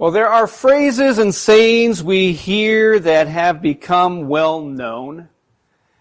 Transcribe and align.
Well, 0.00 0.12
there 0.12 0.28
are 0.28 0.46
phrases 0.46 1.18
and 1.18 1.34
sayings 1.34 2.02
we 2.02 2.32
hear 2.32 2.98
that 3.00 3.28
have 3.28 3.60
become 3.60 4.28
well 4.28 4.62
known. 4.62 5.28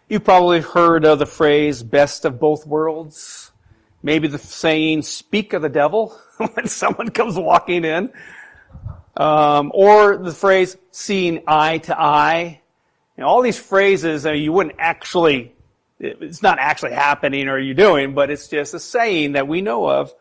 You've 0.07 0.23
probably 0.23 0.61
heard 0.61 1.03
of 1.03 1.19
the 1.19 1.25
phrase 1.25 1.83
best 1.83 2.23
of 2.23 2.39
both 2.39 2.65
worlds. 2.65 3.51
Maybe 4.01 4.29
the 4.29 4.37
saying 4.37 5.01
speak 5.01 5.51
of 5.51 5.61
the 5.61 5.67
devil 5.67 6.17
when 6.37 6.69
someone 6.69 7.09
comes 7.09 7.35
walking 7.35 7.83
in. 7.83 8.13
Um, 9.17 9.69
or 9.75 10.15
the 10.15 10.31
phrase 10.31 10.77
seeing 10.91 11.43
eye 11.45 11.79
to 11.79 12.01
eye. 12.01 12.61
You 13.17 13.23
know, 13.23 13.27
all 13.27 13.41
these 13.41 13.59
phrases 13.59 14.25
I 14.25 14.31
mean, 14.31 14.43
you 14.43 14.53
wouldn't 14.53 14.77
actually, 14.79 15.53
it's 15.99 16.41
not 16.41 16.57
actually 16.57 16.93
happening 16.93 17.49
or 17.49 17.59
you're 17.59 17.75
doing, 17.75 18.13
but 18.13 18.29
it's 18.29 18.47
just 18.47 18.73
a 18.73 18.79
saying 18.79 19.33
that 19.33 19.49
we 19.49 19.59
know 19.59 19.89
of. 19.89 20.13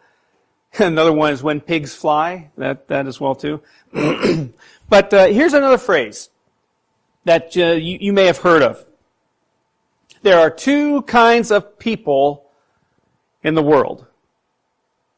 Another 0.79 1.12
one 1.12 1.32
is 1.32 1.43
when 1.43 1.61
pigs 1.61 1.95
fly. 1.95 2.51
That 2.57 2.89
that 2.89 3.07
as 3.07 3.21
well 3.21 3.34
too. 3.34 3.62
but 4.88 5.12
uh, 5.12 5.27
here's 5.27 5.55
another 5.55 5.79
phrase 5.79 6.30
that 7.25 7.56
uh, 7.56 7.73
you, 7.73 7.98
you 8.01 8.12
may 8.12 8.27
have 8.27 8.38
heard 8.38 8.62
of. 8.62 8.84
There 10.23 10.39
are 10.39 10.51
two 10.51 11.02
kinds 11.02 11.51
of 11.51 11.78
people 11.78 12.47
in 13.42 13.55
the 13.55 13.62
world. 13.62 14.06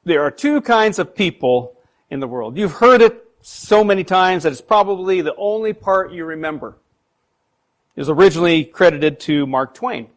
There 0.05 0.23
are 0.23 0.31
two 0.31 0.61
kinds 0.61 0.99
of 0.99 1.15
people 1.15 1.77
in 2.11 2.21
the 2.21 2.29
world. 2.29 2.57
You've 2.57 2.73
heard 2.73 3.01
it 3.01 3.25
so 3.43 3.83
many 3.83 4.05
times 4.05 4.43
that 4.43 4.53
it's 4.53 4.61
probably 4.61 5.21
the 5.21 5.35
only 5.37 5.73
part 5.73 6.13
you 6.13 6.25
remember. 6.25 6.77
It 7.97 8.01
was 8.01 8.11
originally 8.11 8.65
credited 8.65 9.21
to 9.21 9.47
Mark 9.47 9.75
Twain. 9.75 10.09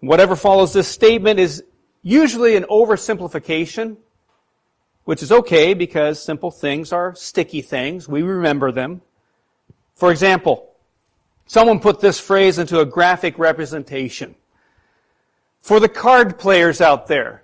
Whatever 0.00 0.36
follows 0.36 0.72
this 0.72 0.88
statement 0.88 1.40
is 1.40 1.62
usually 2.02 2.56
an 2.56 2.64
oversimplification 2.64 3.96
which 5.10 5.24
is 5.24 5.32
okay 5.32 5.74
because 5.74 6.22
simple 6.22 6.52
things 6.52 6.92
are 6.92 7.16
sticky 7.16 7.62
things. 7.62 8.08
We 8.08 8.22
remember 8.22 8.70
them. 8.70 9.02
For 9.96 10.12
example, 10.12 10.70
someone 11.48 11.80
put 11.80 11.98
this 11.98 12.20
phrase 12.20 12.60
into 12.60 12.78
a 12.78 12.86
graphic 12.86 13.36
representation. 13.36 14.36
For 15.58 15.80
the 15.80 15.88
card 15.88 16.38
players 16.38 16.80
out 16.80 17.08
there, 17.08 17.42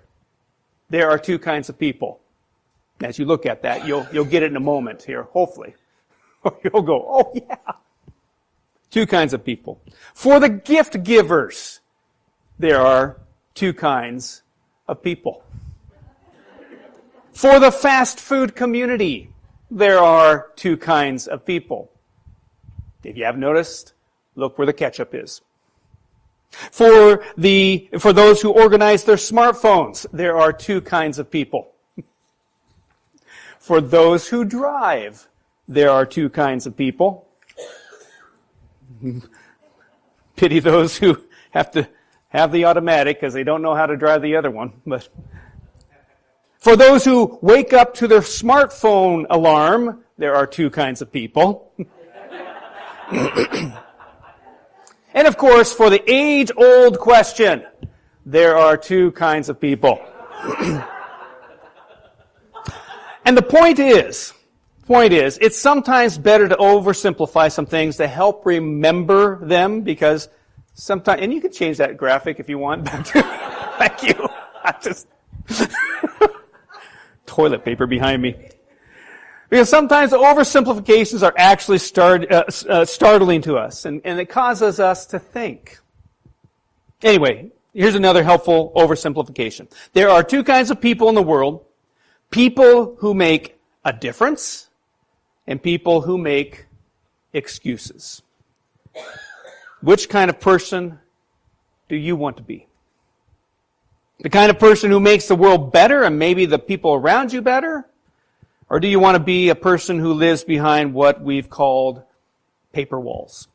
there 0.89 1.09
are 1.09 1.19
two 1.19 1.37
kinds 1.37 1.67
of 1.67 1.77
people. 1.77 2.21
As 3.01 3.19
you 3.19 3.25
look 3.25 3.45
at 3.45 3.63
that, 3.63 3.85
you'll, 3.85 4.07
you'll 4.13 4.23
get 4.23 4.43
it 4.43 4.51
in 4.51 4.55
a 4.55 4.61
moment 4.61 5.03
here, 5.03 5.23
hopefully. 5.23 5.75
You'll 6.63 6.83
go, 6.83 7.05
oh 7.05 7.33
yeah. 7.35 7.73
Two 8.91 9.05
kinds 9.05 9.33
of 9.33 9.43
people. 9.43 9.81
For 10.13 10.39
the 10.39 10.47
gift 10.47 11.03
givers, 11.03 11.81
there 12.57 12.79
are 12.79 13.17
two 13.55 13.73
kinds 13.73 14.43
of 14.87 15.03
people. 15.03 15.43
For 17.37 17.59
the 17.59 17.71
fast 17.71 18.19
food 18.19 18.55
community, 18.55 19.29
there 19.69 19.99
are 19.99 20.47
two 20.55 20.75
kinds 20.75 21.27
of 21.27 21.45
people. 21.45 21.91
If 23.03 23.15
you 23.15 23.25
have 23.25 23.37
noticed, 23.37 23.93
look 24.33 24.57
where 24.57 24.65
the 24.65 24.73
ketchup 24.73 25.13
is. 25.13 25.41
For 26.49 27.23
the, 27.37 27.89
for 27.99 28.11
those 28.11 28.41
who 28.41 28.49
organize 28.49 29.03
their 29.03 29.17
smartphones, 29.17 30.07
there 30.11 30.35
are 30.35 30.51
two 30.51 30.81
kinds 30.81 31.19
of 31.19 31.29
people. 31.29 31.71
For 33.59 33.81
those 33.81 34.27
who 34.27 34.43
drive, 34.43 35.27
there 35.67 35.91
are 35.91 36.07
two 36.07 36.29
kinds 36.29 36.65
of 36.65 36.75
people. 36.75 37.27
Pity 40.35 40.59
those 40.59 40.97
who 40.97 41.21
have 41.51 41.69
to 41.73 41.87
have 42.29 42.51
the 42.51 42.65
automatic 42.65 43.19
because 43.19 43.35
they 43.35 43.43
don't 43.43 43.61
know 43.61 43.75
how 43.75 43.85
to 43.85 43.95
drive 43.95 44.23
the 44.23 44.37
other 44.37 44.49
one, 44.49 44.73
but 44.87 45.07
for 46.67 46.75
those 46.75 47.05
who 47.05 47.39
wake 47.41 47.71
up 47.71 47.93
to 47.93 48.09
their 48.09 48.19
smartphone 48.19 49.25
alarm, 49.29 50.03
there 50.17 50.35
are 50.35 50.45
two 50.45 50.69
kinds 50.69 51.01
of 51.01 51.09
people. 51.09 51.71
and 53.09 53.71
of 55.25 55.37
course, 55.37 55.71
for 55.71 55.89
the 55.89 56.03
age 56.11 56.51
old 56.57 56.99
question, 56.99 57.65
there 58.25 58.57
are 58.57 58.75
two 58.75 59.13
kinds 59.13 59.47
of 59.47 59.61
people. 59.61 60.05
and 63.23 63.37
the 63.37 63.41
point 63.41 63.79
is, 63.79 64.33
point 64.87 65.13
is, 65.13 65.37
it's 65.39 65.57
sometimes 65.57 66.17
better 66.17 66.49
to 66.49 66.57
oversimplify 66.57 67.49
some 67.49 67.65
things 67.65 67.95
to 67.95 68.09
help 68.09 68.45
remember 68.45 69.39
them 69.45 69.83
because 69.83 70.27
sometimes, 70.73 71.21
and 71.21 71.33
you 71.33 71.39
can 71.39 71.53
change 71.53 71.77
that 71.77 71.95
graphic 71.95 72.41
if 72.41 72.49
you 72.49 72.57
want. 72.57 72.89
Thank 72.89 74.03
you. 74.03 74.27
I 74.65 74.75
just, 74.81 75.07
toilet 77.37 77.63
paper 77.63 77.85
behind 77.85 78.19
me. 78.21 78.35
Because 79.49 79.69
sometimes 79.69 80.11
oversimplifications 80.11 81.21
are 81.21 81.35
actually 81.37 81.77
start, 81.77 82.29
uh, 82.31 82.43
uh, 82.67 82.83
startling 82.83 83.41
to 83.43 83.57
us, 83.57 83.85
and, 83.85 84.01
and 84.03 84.19
it 84.19 84.25
causes 84.25 84.79
us 84.79 85.05
to 85.05 85.19
think. 85.19 85.79
Anyway, 87.03 87.51
here's 87.73 87.95
another 87.95 88.23
helpful 88.23 88.73
oversimplification. 88.75 89.71
There 89.93 90.09
are 90.09 90.23
two 90.23 90.43
kinds 90.43 90.71
of 90.71 90.81
people 90.81 91.09
in 91.09 91.15
the 91.15 91.21
world. 91.21 91.63
People 92.31 92.95
who 92.99 93.13
make 93.13 93.55
a 93.85 93.93
difference, 93.93 94.69
and 95.45 95.61
people 95.61 96.01
who 96.01 96.17
make 96.17 96.65
excuses. 97.33 98.21
Which 99.81 100.09
kind 100.09 100.29
of 100.29 100.39
person 100.41 100.99
do 101.87 101.95
you 101.95 102.15
want 102.17 102.35
to 102.37 102.43
be? 102.43 102.66
The 104.19 104.29
kind 104.29 104.49
of 104.49 104.57
person 104.57 104.89
who 104.89 104.99
makes 104.99 105.27
the 105.27 105.35
world 105.35 105.71
better 105.71 106.03
and 106.03 106.17
maybe 106.17 106.45
the 106.45 106.59
people 106.59 106.93
around 106.93 107.31
you 107.31 107.41
better? 107.41 107.87
Or 108.69 108.79
do 108.79 108.87
you 108.87 108.99
want 108.99 109.15
to 109.15 109.23
be 109.23 109.49
a 109.49 109.55
person 109.55 109.99
who 109.99 110.13
lives 110.13 110.43
behind 110.43 110.93
what 110.93 111.21
we've 111.21 111.49
called 111.49 112.03
paper 112.73 112.99
walls? 112.99 113.47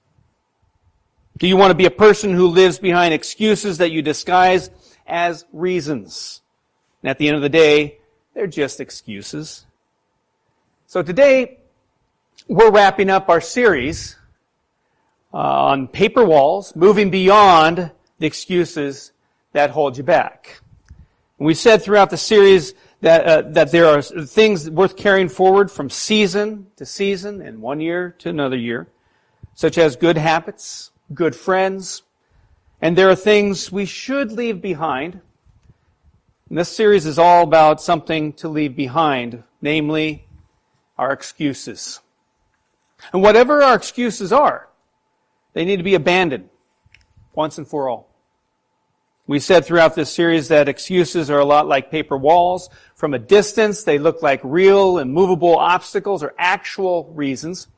Do 1.39 1.47
you 1.47 1.57
want 1.57 1.71
to 1.71 1.75
be 1.75 1.87
a 1.87 1.91
person 1.91 2.35
who 2.35 2.47
lives 2.47 2.79
behind 2.79 3.13
excuses 3.13 3.79
that 3.79 3.91
you 3.91 4.03
disguise 4.03 4.71
as 5.07 5.45
reasons? 5.53 6.41
And 7.03 7.11
at 7.11 7.19
the 7.19 7.27
end 7.27 7.37
of 7.37 7.43
the 7.43 7.49
day, 7.49 7.99
they're 8.35 8.47
just 8.47 8.81
excuses. 8.81 9.67
So 10.87 11.03
today, 11.03 11.59
we're 12.49 12.71
wrapping 12.71 13.11
up 13.11 13.29
our 13.29 13.41
series 13.41 14.17
uh, 15.35 15.37
on 15.37 15.89
paper 15.89 16.25
walls, 16.25 16.77
moving 16.77 17.11
beyond 17.11 17.91
the 18.19 18.27
excuses 18.27 19.12
that 19.53 19.71
hold 19.71 19.97
you 19.97 20.03
back. 20.03 20.61
We 21.39 21.55
said 21.55 21.83
throughout 21.83 22.11
the 22.11 22.17
series 22.17 22.75
that, 23.01 23.27
uh, 23.27 23.43
that 23.51 23.73
there 23.73 23.87
are 23.87 24.01
things 24.01 24.71
worth 24.71 24.97
carrying 24.97 25.29
forward 25.29 25.71
from 25.71 25.91
season 25.91 26.69
to 26.77 26.87
season 26.87 27.43
and 27.43 27.61
one 27.61 27.81
year 27.81 28.15
to 28.19 28.29
another 28.29 28.57
year, 28.57 28.89
such 29.55 29.77
as 29.77 29.97
good 29.97 30.17
habits, 30.17 30.93
good 31.13 31.35
friends, 31.35 32.03
and 32.81 32.97
there 32.97 33.11
are 33.11 33.17
things 33.17 33.73
we 33.73 33.87
should 33.87 34.33
leave 34.33 34.63
behind. 34.63 35.21
And 36.49 36.59
this 36.59 36.69
series 36.69 37.07
is 37.07 37.19
all 37.19 37.43
about 37.43 37.81
something 37.81 38.33
to 38.35 38.49
leave 38.49 38.77
behind, 38.77 39.43
namely 39.61 40.27
our 40.97 41.13
excuses. 41.13 42.01
And 43.13 43.23
whatever 43.23 43.63
our 43.63 43.75
excuses 43.75 44.33
are, 44.33 44.69
they 45.55 45.65
need 45.65 45.79
to 45.79 45.83
be 45.83 45.95
abandoned 45.95 46.49
once 47.35 47.59
and 47.59 47.67
for 47.67 47.89
all. 47.89 48.12
We 49.27 49.39
said 49.39 49.65
throughout 49.65 49.95
this 49.95 50.13
series 50.13 50.49
that 50.49 50.69
excuses 50.69 51.31
are 51.31 51.39
a 51.39 51.45
lot 51.45 51.69
like 51.69 51.93
paper 51.93 52.17
walls. 52.17 52.69
From 52.97 53.15
a 53.15 53.19
distance, 53.19 53.85
they 53.85 53.99
look 53.99 54.21
like 54.21 54.41
real 54.43 54.99
and 54.99 55.13
movable 55.13 55.57
obstacles 55.57 56.25
or 56.25 56.35
actual 56.39 57.05
reasons. 57.15 57.69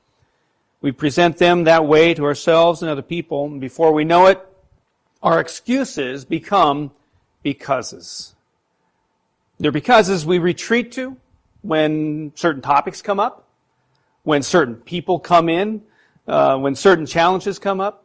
We 0.81 0.91
present 0.93 1.37
them 1.37 1.65
that 1.65 1.87
way 1.87 2.15
to 2.15 2.25
ourselves 2.25 2.83
and 2.83 2.91
other 2.91 3.03
people, 3.03 3.47
and 3.47 3.61
before 3.61 3.93
we 3.93 4.05
know 4.05 4.27
it, 4.27 4.45
our 5.23 5.41
excuses 5.41 6.25
become 6.25 6.91
becauses. 7.43 8.35
They're 9.59 9.73
becauses 9.73 10.27
we 10.27 10.39
retreat 10.39 10.93
to 10.93 11.17
when 11.63 12.33
certain 12.35 12.61
topics 12.61 13.01
come 13.01 13.21
up, 13.21 13.49
when 14.23 14.43
certain 14.43 14.77
people 14.77 15.19
come 15.19 15.49
in, 15.49 15.83
uh, 16.27 16.59
when 16.59 16.75
certain 16.75 17.07
challenges 17.07 17.59
come 17.59 17.81
up. 17.81 18.04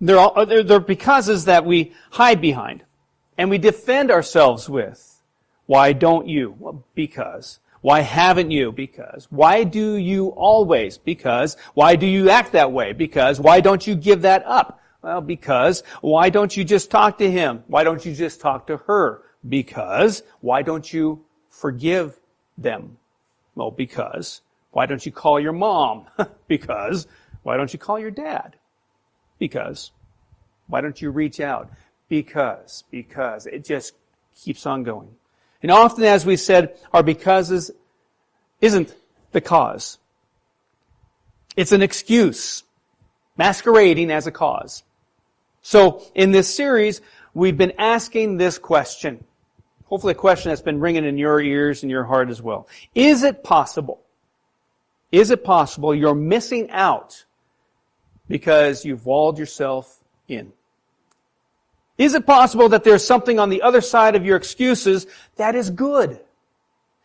They're, 0.00 0.18
all, 0.18 0.32
uh, 0.34 0.44
they're, 0.44 0.62
they're 0.62 0.80
becauses 0.80 1.44
that 1.44 1.64
we 1.64 1.92
hide 2.12 2.40
behind 2.40 2.84
and 3.36 3.50
we 3.50 3.58
defend 3.58 4.10
ourselves 4.10 4.68
with. 4.68 5.22
Why 5.66 5.92
don't 5.92 6.26
you? 6.26 6.56
Well, 6.58 6.84
because. 6.94 7.60
Why 7.80 8.00
haven't 8.00 8.50
you? 8.50 8.72
Because. 8.72 9.28
Why 9.30 9.64
do 9.64 9.96
you 9.96 10.28
always? 10.28 10.98
Because. 10.98 11.56
Why 11.74 11.96
do 11.96 12.06
you 12.06 12.28
act 12.28 12.52
that 12.52 12.72
way? 12.72 12.92
Because. 12.92 13.40
Why 13.40 13.60
don't 13.60 13.86
you 13.86 13.94
give 13.94 14.22
that 14.22 14.44
up? 14.46 14.80
Well, 15.02 15.20
because. 15.20 15.82
Why 16.00 16.28
don't 16.28 16.56
you 16.56 16.64
just 16.64 16.90
talk 16.90 17.18
to 17.18 17.30
him? 17.30 17.64
Why 17.66 17.84
don't 17.84 18.04
you 18.04 18.14
just 18.14 18.40
talk 18.40 18.66
to 18.66 18.78
her? 18.78 19.22
Because. 19.48 20.22
Why 20.40 20.62
don't 20.62 20.92
you 20.92 21.24
forgive 21.48 22.20
them? 22.58 22.98
Well, 23.54 23.70
because. 23.70 24.42
Why 24.72 24.86
don't 24.86 25.04
you 25.06 25.12
call 25.12 25.40
your 25.40 25.52
mom? 25.52 26.06
because. 26.48 27.06
Why 27.42 27.56
don't 27.56 27.72
you 27.72 27.78
call 27.78 27.98
your 27.98 28.10
dad? 28.10 28.56
Because. 29.40 29.90
Why 30.68 30.80
don't 30.80 31.02
you 31.02 31.10
reach 31.10 31.40
out? 31.40 31.72
Because, 32.08 32.84
because. 32.92 33.46
It 33.46 33.64
just 33.64 33.94
keeps 34.36 34.64
on 34.66 34.84
going. 34.84 35.08
And 35.60 35.72
often, 35.72 36.04
as 36.04 36.24
we 36.24 36.36
said, 36.36 36.78
our 36.92 37.02
becauses 37.02 37.72
isn't 38.60 38.94
the 39.32 39.40
cause. 39.40 39.98
It's 41.56 41.72
an 41.72 41.82
excuse 41.82 42.62
masquerading 43.36 44.10
as 44.10 44.26
a 44.26 44.30
cause. 44.30 44.82
So 45.62 46.02
in 46.14 46.30
this 46.30 46.54
series, 46.54 47.00
we've 47.34 47.56
been 47.56 47.72
asking 47.78 48.36
this 48.36 48.58
question. 48.58 49.24
Hopefully 49.86 50.12
a 50.12 50.14
question 50.14 50.50
that's 50.50 50.62
been 50.62 50.80
ringing 50.80 51.04
in 51.04 51.18
your 51.18 51.40
ears 51.40 51.82
and 51.82 51.90
your 51.90 52.04
heart 52.04 52.30
as 52.30 52.40
well. 52.40 52.68
Is 52.94 53.22
it 53.22 53.42
possible? 53.42 54.00
Is 55.10 55.30
it 55.30 55.42
possible 55.42 55.94
you're 55.94 56.14
missing 56.14 56.70
out 56.70 57.24
because 58.30 58.84
you've 58.84 59.04
walled 59.04 59.38
yourself 59.38 60.02
in? 60.28 60.52
Is 61.98 62.14
it 62.14 62.24
possible 62.24 62.68
that 62.70 62.84
there's 62.84 63.04
something 63.04 63.38
on 63.38 63.50
the 63.50 63.60
other 63.60 63.82
side 63.82 64.14
of 64.14 64.24
your 64.24 64.36
excuses 64.36 65.06
that 65.36 65.54
is 65.54 65.68
good? 65.68 66.20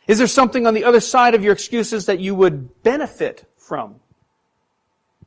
Is 0.08 0.20
there 0.20 0.28
something 0.28 0.68
on 0.68 0.76
the 0.76 0.84
other 0.84 1.02
side 1.02 1.34
of 1.34 1.44
your 1.44 1.52
excuses 1.52 2.06
that 2.06 2.20
you 2.20 2.36
would 2.36 2.84
benefit 2.84 3.44
from? 3.58 3.96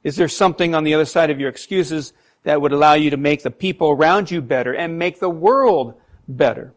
Is 0.04 0.14
there 0.14 0.28
something 0.28 0.74
on 0.74 0.84
the 0.84 0.94
other 0.94 1.04
side 1.04 1.30
of 1.30 1.40
your 1.40 1.50
excuses 1.50 2.12
that 2.44 2.62
would 2.62 2.72
allow 2.72 2.94
you 2.94 3.10
to 3.10 3.16
make 3.16 3.42
the 3.42 3.50
people 3.50 3.90
around 3.90 4.30
you 4.30 4.40
better 4.40 4.72
and 4.72 4.98
make 4.98 5.18
the 5.18 5.28
world 5.28 6.00
better? 6.28 6.72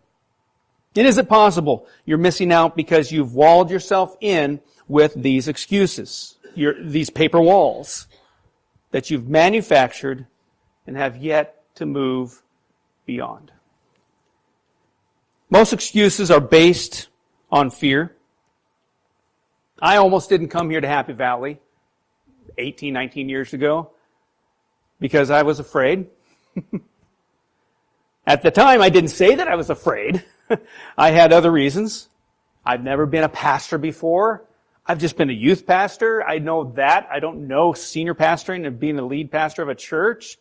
And 0.95 1.05
is 1.05 1.19
it 1.19 1.29
possible 1.29 1.87
you're 2.05 2.17
missing 2.17 2.51
out 2.51 2.75
because 2.75 3.11
you've 3.11 3.35
walled 3.35 3.69
yourself 3.69 4.17
in 4.19 4.61
with 4.87 5.13
these 5.13 5.47
excuses, 5.47 6.37
your, 6.55 6.83
these 6.83 7.11
paper 7.11 7.39
walls 7.39 8.07
that 8.91 9.09
you've 9.09 9.27
manufactured 9.27 10.27
and 10.85 10.95
have 10.97 11.17
yet 11.17 11.63
to 11.75 11.85
move 11.85 12.41
beyond. 13.05 13.51
Most 15.49 15.73
excuses 15.73 16.31
are 16.31 16.39
based 16.39 17.07
on 17.51 17.71
fear. 17.71 18.15
I 19.81 19.97
almost 19.97 20.29
didn't 20.29 20.49
come 20.49 20.69
here 20.69 20.79
to 20.79 20.87
Happy 20.87 21.13
Valley 21.13 21.59
18, 22.57 22.93
19 22.93 23.29
years 23.29 23.53
ago 23.53 23.91
because 24.99 25.29
I 25.29 25.41
was 25.41 25.59
afraid. 25.59 26.07
At 28.27 28.43
the 28.43 28.51
time, 28.51 28.81
I 28.81 28.89
didn't 28.89 29.09
say 29.09 29.35
that 29.35 29.47
I 29.47 29.55
was 29.55 29.69
afraid. 29.69 30.23
I 30.97 31.11
had 31.11 31.33
other 31.33 31.51
reasons. 31.51 32.07
I've 32.65 32.83
never 32.83 33.05
been 33.05 33.23
a 33.23 33.29
pastor 33.29 33.77
before. 33.77 34.45
I've 34.85 34.99
just 34.99 35.15
been 35.15 35.29
a 35.29 35.33
youth 35.33 35.65
pastor. 35.65 36.23
I 36.23 36.39
know 36.39 36.71
that. 36.75 37.07
I 37.11 37.19
don't 37.19 37.47
know 37.47 37.73
senior 37.73 38.15
pastoring 38.15 38.65
and 38.65 38.79
being 38.79 38.95
the 38.95 39.03
lead 39.03 39.31
pastor 39.31 39.61
of 39.61 39.69
a 39.69 39.75
church. 39.75 40.37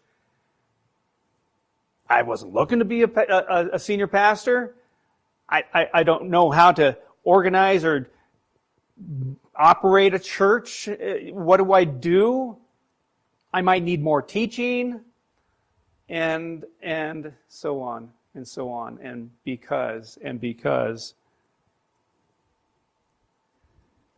I 2.08 2.22
wasn't 2.22 2.52
looking 2.52 2.80
to 2.80 2.84
be 2.84 3.02
a, 3.02 3.06
a, 3.08 3.68
a 3.74 3.78
senior 3.78 4.06
pastor. 4.06 4.74
I, 5.48 5.64
I, 5.72 5.88
I 5.94 6.02
don't 6.02 6.30
know 6.30 6.50
how 6.50 6.72
to 6.72 6.96
organize 7.22 7.84
or 7.84 8.10
operate 9.54 10.14
a 10.14 10.18
church. 10.18 10.88
Uh, 10.88 11.32
what 11.32 11.58
do 11.58 11.72
I 11.72 11.84
do? 11.84 12.56
I 13.52 13.60
might 13.62 13.82
need 13.82 14.02
more 14.02 14.22
teaching 14.22 15.00
and 16.08 16.64
and 16.82 17.32
so 17.48 17.80
on 17.80 18.10
and 18.34 18.46
so 18.46 18.68
on 18.68 18.98
and 19.02 19.30
because 19.44 20.18
and 20.22 20.40
because 20.40 21.14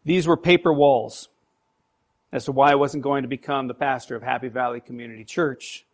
these 0.04 0.26
were 0.26 0.36
paper 0.36 0.72
walls 0.72 1.28
as 2.32 2.46
to 2.46 2.52
why 2.52 2.72
I 2.72 2.76
wasn't 2.76 3.02
going 3.02 3.22
to 3.22 3.28
become 3.28 3.68
the 3.68 3.74
pastor 3.74 4.16
of 4.16 4.22
Happy 4.22 4.48
Valley 4.48 4.80
Community 4.80 5.24
Church 5.24 5.84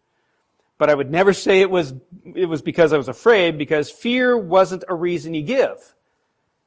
but 0.79 0.89
I 0.89 0.95
would 0.95 1.11
never 1.11 1.33
say 1.33 1.61
it 1.61 1.71
was, 1.71 1.93
it 2.25 2.47
was 2.47 2.63
because 2.63 2.93
I 2.93 2.97
was 2.97 3.09
afraid, 3.09 3.59
because 3.59 3.91
fear 3.91 4.39
wasn't 4.39 4.85
a 4.89 4.95
reason 4.95 5.35
you 5.35 5.43
give. 5.43 5.95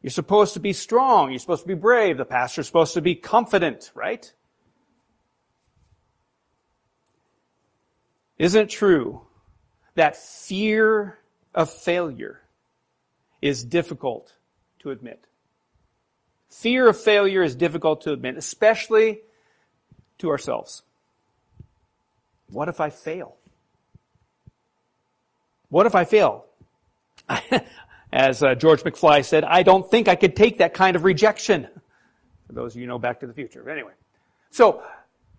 You're 0.02 0.12
supposed 0.12 0.54
to 0.56 0.60
be 0.60 0.74
strong. 0.74 1.32
You're 1.32 1.40
supposed 1.40 1.62
to 1.62 1.68
be 1.68 1.76
brave. 1.76 2.18
The 2.18 2.26
pastor's 2.26 2.68
supposed 2.68 2.94
to 2.96 3.02
be 3.02 3.16
confident, 3.16 3.92
right? 3.96 4.32
Isn't 8.38 8.64
it 8.64 8.70
true 8.70 9.22
that 9.96 10.18
fear 10.18 11.20
of 11.56 11.72
failure 11.72 12.42
is 13.42 13.64
difficult 13.64 14.36
to 14.80 14.90
admit? 14.90 15.26
Fear 16.52 16.90
of 16.90 17.00
failure 17.00 17.42
is 17.42 17.56
difficult 17.56 18.02
to 18.02 18.12
admit, 18.12 18.38
especially 18.38 19.22
to 20.18 20.30
ourselves. 20.30 20.84
What 22.50 22.68
if 22.68 22.82
I 22.82 22.90
fail? 22.90 23.38
What 25.70 25.86
if 25.86 25.96
I 25.96 26.04
fail? 26.04 26.46
As 28.12 28.44
uh, 28.44 28.56
George 28.56 28.84
McFly 28.84 29.24
said, 29.24 29.46
I 29.46 29.64
don't 29.64 29.90
think 29.90 30.10
I 30.10 30.16
could 30.16 30.36
take 30.36 30.58
that 30.58 30.74
kind 30.74 30.98
of 30.98 31.06
rejection. 31.06 31.70
For 32.48 32.54
those 32.54 32.76
of 32.76 32.82
you 32.82 32.88
know 32.88 33.00
Back 33.00 33.22
to 33.22 33.28
the 33.28 33.34
Future. 33.34 33.70
Anyway. 33.70 33.94
So, 34.50 34.84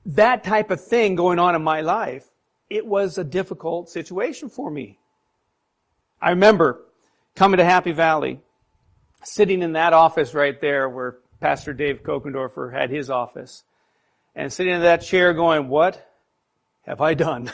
that 0.07 0.43
type 0.43 0.71
of 0.71 0.83
thing 0.83 1.15
going 1.15 1.39
on 1.39 1.55
in 1.55 1.63
my 1.63 1.83
life, 1.83 2.27
it 2.71 2.87
was 2.87 3.19
a 3.19 3.25
difficult 3.25 3.91
situation 3.91 4.49
for 4.49 4.71
me. 4.71 4.99
I 6.23 6.31
remember 6.31 6.81
coming 7.35 7.59
to 7.59 7.65
Happy 7.65 7.93
Valley, 7.93 8.41
sitting 9.25 9.63
in 9.63 9.73
that 9.73 9.93
office 9.93 10.35
right 10.35 10.61
there 10.61 10.89
where 10.89 11.17
Pastor 11.41 11.73
Dave 11.73 12.03
Kokendorfer 12.03 12.73
had 12.73 12.91
his 12.91 13.11
office, 13.11 13.65
and 14.35 14.53
sitting 14.53 14.75
in 14.75 14.83
that 14.83 15.03
chair 15.03 15.35
going, 15.35 15.69
what 15.69 16.09
have 16.87 17.01
I 17.01 17.15
done? 17.15 17.51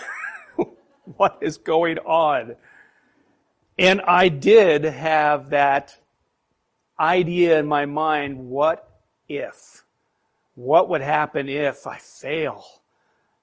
what 1.17 1.39
is 1.41 1.59
going 1.59 1.99
on? 1.99 2.55
And 3.79 4.01
I 4.03 4.29
did 4.29 4.85
have 4.85 5.51
that 5.51 5.97
idea 6.99 7.59
in 7.59 7.67
my 7.67 7.87
mind, 7.87 8.39
what 8.39 8.89
if? 9.29 9.85
What 10.55 10.89
would 10.89 11.01
happen 11.01 11.49
if 11.49 11.87
I 11.87 11.99
fail? 11.99 12.65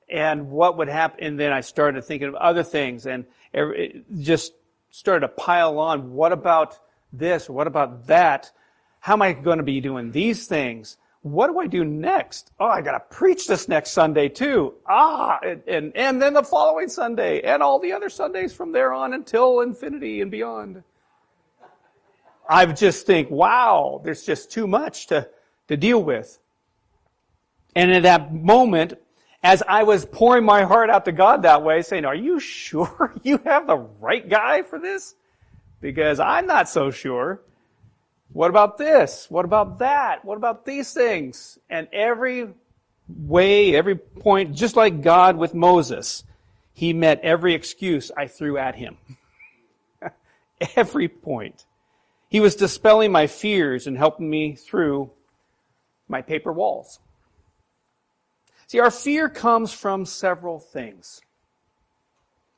And 0.09 0.49
what 0.51 0.77
would 0.77 0.89
happen? 0.89 1.23
And 1.23 1.39
then 1.39 1.53
I 1.53 1.61
started 1.61 2.03
thinking 2.03 2.27
of 2.27 2.35
other 2.35 2.63
things 2.63 3.07
and 3.07 3.25
just 4.19 4.53
started 4.91 5.21
to 5.21 5.29
pile 5.29 5.79
on. 5.79 6.13
What 6.13 6.31
about 6.31 6.77
this? 7.11 7.49
What 7.49 7.67
about 7.67 8.07
that? 8.07 8.51
How 8.99 9.13
am 9.13 9.21
I 9.21 9.33
going 9.33 9.57
to 9.57 9.63
be 9.63 9.81
doing 9.81 10.11
these 10.11 10.47
things? 10.47 10.97
what 11.25 11.47
do 11.47 11.57
I 11.57 11.65
do 11.65 11.83
next? 11.83 12.51
Oh, 12.59 12.67
I 12.67 12.81
gotta 12.81 12.99
preach 12.99 13.47
this 13.47 13.67
next 13.67 13.93
Sunday 13.93 14.29
too. 14.29 14.75
Ah, 14.85 15.39
and, 15.43 15.63
and, 15.67 15.97
and 15.97 16.21
then 16.21 16.33
the 16.33 16.43
following 16.43 16.87
Sunday 16.87 17.41
and 17.41 17.63
all 17.63 17.79
the 17.79 17.93
other 17.93 18.09
Sundays 18.09 18.53
from 18.53 18.71
there 18.71 18.93
on 18.93 19.11
until 19.11 19.61
infinity 19.61 20.21
and 20.21 20.29
beyond. 20.29 20.83
I 22.47 22.67
just 22.67 23.07
think, 23.07 23.31
wow, 23.31 24.01
there's 24.03 24.21
just 24.21 24.51
too 24.51 24.67
much 24.67 25.07
to, 25.07 25.27
to 25.67 25.75
deal 25.75 26.03
with. 26.03 26.37
And 27.75 27.89
in 27.89 28.03
that 28.03 28.31
moment, 28.31 28.93
as 29.41 29.63
I 29.67 29.81
was 29.81 30.05
pouring 30.05 30.45
my 30.45 30.61
heart 30.61 30.91
out 30.91 31.05
to 31.05 31.11
God 31.11 31.41
that 31.41 31.63
way, 31.63 31.81
saying, 31.81 32.05
are 32.05 32.13
you 32.13 32.39
sure 32.39 33.15
you 33.23 33.39
have 33.45 33.65
the 33.65 33.77
right 33.77 34.29
guy 34.29 34.61
for 34.61 34.77
this? 34.77 35.15
Because 35.81 36.19
I'm 36.19 36.47
not 36.47 36.69
so 36.69 36.91
sure. 36.91 37.41
What 38.33 38.49
about 38.49 38.77
this? 38.77 39.27
What 39.29 39.45
about 39.45 39.79
that? 39.79 40.25
What 40.25 40.37
about 40.37 40.65
these 40.65 40.93
things? 40.93 41.59
And 41.69 41.87
every 41.93 42.49
way, 43.07 43.75
every 43.75 43.95
point, 43.95 44.55
just 44.55 44.75
like 44.75 45.01
God 45.01 45.37
with 45.37 45.53
Moses, 45.53 46.23
he 46.73 46.91
met 46.91 47.21
every 47.21 47.53
excuse 47.53 48.11
I 48.15 48.27
threw 48.27 48.57
at 48.57 48.75
him. 48.75 48.97
every 50.75 51.07
point. 51.07 51.65
He 52.27 52.39
was 52.39 52.55
dispelling 52.55 53.11
my 53.11 53.27
fears 53.27 53.87
and 53.87 53.97
helping 53.97 54.29
me 54.29 54.55
through 54.55 55.11
my 56.07 56.21
paper 56.21 56.51
walls. 56.51 56.99
See, 58.67 58.79
our 58.79 58.91
fear 58.91 59.29
comes 59.29 59.71
from 59.71 60.05
several 60.05 60.59
things. 60.59 61.21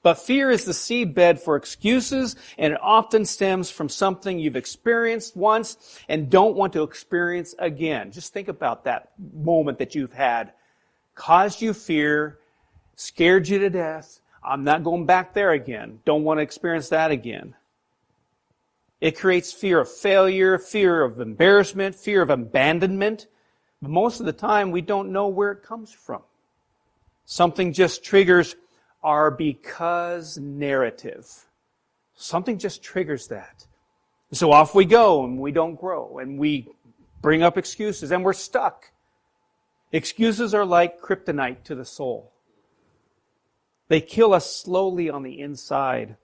But 0.08 0.20
fear 0.20 0.50
is 0.50 0.64
the 0.64 0.72
seedbed 0.72 1.38
for 1.38 1.58
excuses, 1.58 2.38
and 2.58 2.72
it 2.72 2.80
often 2.82 3.26
stems 3.26 3.70
from 3.70 3.90
something 3.90 4.40
you've 4.40 4.56
experienced 4.56 5.36
once 5.36 6.00
and 6.08 6.30
don't 6.30 6.56
want 6.56 6.72
to 6.74 6.84
experience 6.84 7.54
again. 7.60 8.14
Just 8.14 8.32
think 8.32 8.48
about 8.48 8.86
that 8.86 9.12
moment 9.34 9.80
that 9.80 9.96
you've 9.96 10.14
had. 10.14 10.54
Caused 11.14 11.62
you 11.62 11.74
fear, 11.74 12.40
scared 12.96 13.50
you 13.50 13.60
to 13.60 13.70
death. 13.70 14.22
I'm 14.42 14.64
not 14.64 14.86
going 14.86 15.06
back 15.06 15.34
there 15.34 15.52
again. 15.52 16.00
Don't 16.06 16.24
want 16.24 16.38
to 16.38 16.42
experience 16.42 16.88
that 16.88 17.12
again. 17.12 17.54
It 19.02 19.20
creates 19.20 19.52
fear 19.52 19.82
of 19.82 19.92
failure, 19.92 20.58
fear 20.58 21.04
of 21.04 21.20
embarrassment, 21.20 21.96
fear 21.96 22.22
of 22.22 22.30
abandonment. 22.30 23.28
But 23.82 23.92
most 23.92 24.22
of 24.22 24.26
the 24.26 24.32
time, 24.32 24.72
we 24.72 24.80
don't 24.80 25.12
know 25.12 25.28
where 25.28 25.52
it 25.52 25.64
comes 25.64 25.92
from. 25.92 26.22
Something 27.26 27.74
just 27.74 28.06
triggers 28.06 28.56
our 29.08 29.32
because 29.32 30.38
narrative. 30.38 31.46
Something 32.18 32.60
just 32.60 32.84
triggers 32.84 33.28
that. 33.28 33.66
So 34.34 34.52
off 34.52 34.76
we 34.76 34.84
go 34.84 35.24
and 35.24 35.40
we 35.40 35.54
don't 35.54 35.80
grow 35.80 36.18
and 36.18 36.38
we 36.38 36.68
bring 37.22 37.42
up 37.42 37.58
excuses 37.58 38.12
and 38.12 38.26
we're 38.26 38.34
stuck. 38.34 38.92
Excuses 39.94 40.54
are 40.54 40.66
like 40.66 41.00
kryptonite 41.00 41.64
to 41.64 41.74
the 41.74 41.86
soul. 41.86 42.34
They 43.88 44.02
kill 44.02 44.34
us 44.34 44.54
slowly 44.54 45.10
on 45.10 45.24
the 45.24 45.40
inside. 45.40 46.18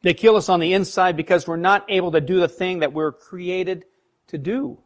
They 0.00 0.14
kill 0.14 0.36
us 0.36 0.48
on 0.48 0.60
the 0.60 0.72
inside 0.72 1.14
because 1.14 1.46
we're 1.46 1.56
not 1.56 1.84
able 1.90 2.12
to 2.12 2.22
do 2.22 2.40
the 2.40 2.48
thing 2.48 2.78
that 2.78 2.94
we're 2.94 3.12
created 3.12 3.84
to 4.28 4.38
do. 4.38 4.78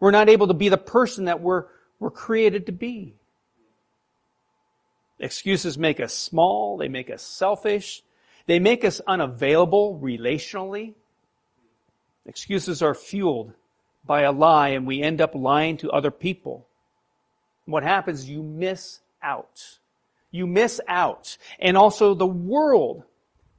We're 0.00 0.10
not 0.10 0.28
able 0.28 0.48
to 0.48 0.54
be 0.54 0.70
the 0.70 0.76
person 0.76 1.26
that 1.26 1.40
we're, 1.40 1.66
we're 2.00 2.10
created 2.10 2.66
to 2.66 2.72
be. 2.72 3.14
Excuses 5.18 5.78
make 5.78 6.00
us 6.00 6.14
small. 6.14 6.76
They 6.76 6.88
make 6.88 7.10
us 7.10 7.22
selfish. 7.22 8.02
They 8.46 8.58
make 8.58 8.84
us 8.84 9.00
unavailable 9.06 9.98
relationally. 10.02 10.94
Excuses 12.26 12.82
are 12.82 12.94
fueled 12.94 13.52
by 14.04 14.22
a 14.22 14.32
lie 14.32 14.68
and 14.68 14.86
we 14.86 15.02
end 15.02 15.20
up 15.20 15.34
lying 15.34 15.76
to 15.78 15.90
other 15.90 16.10
people. 16.10 16.66
What 17.64 17.82
happens, 17.82 18.28
you 18.28 18.42
miss 18.42 19.00
out. 19.22 19.78
You 20.30 20.46
miss 20.46 20.80
out. 20.86 21.36
And 21.58 21.76
also 21.76 22.14
the 22.14 22.26
world 22.26 23.04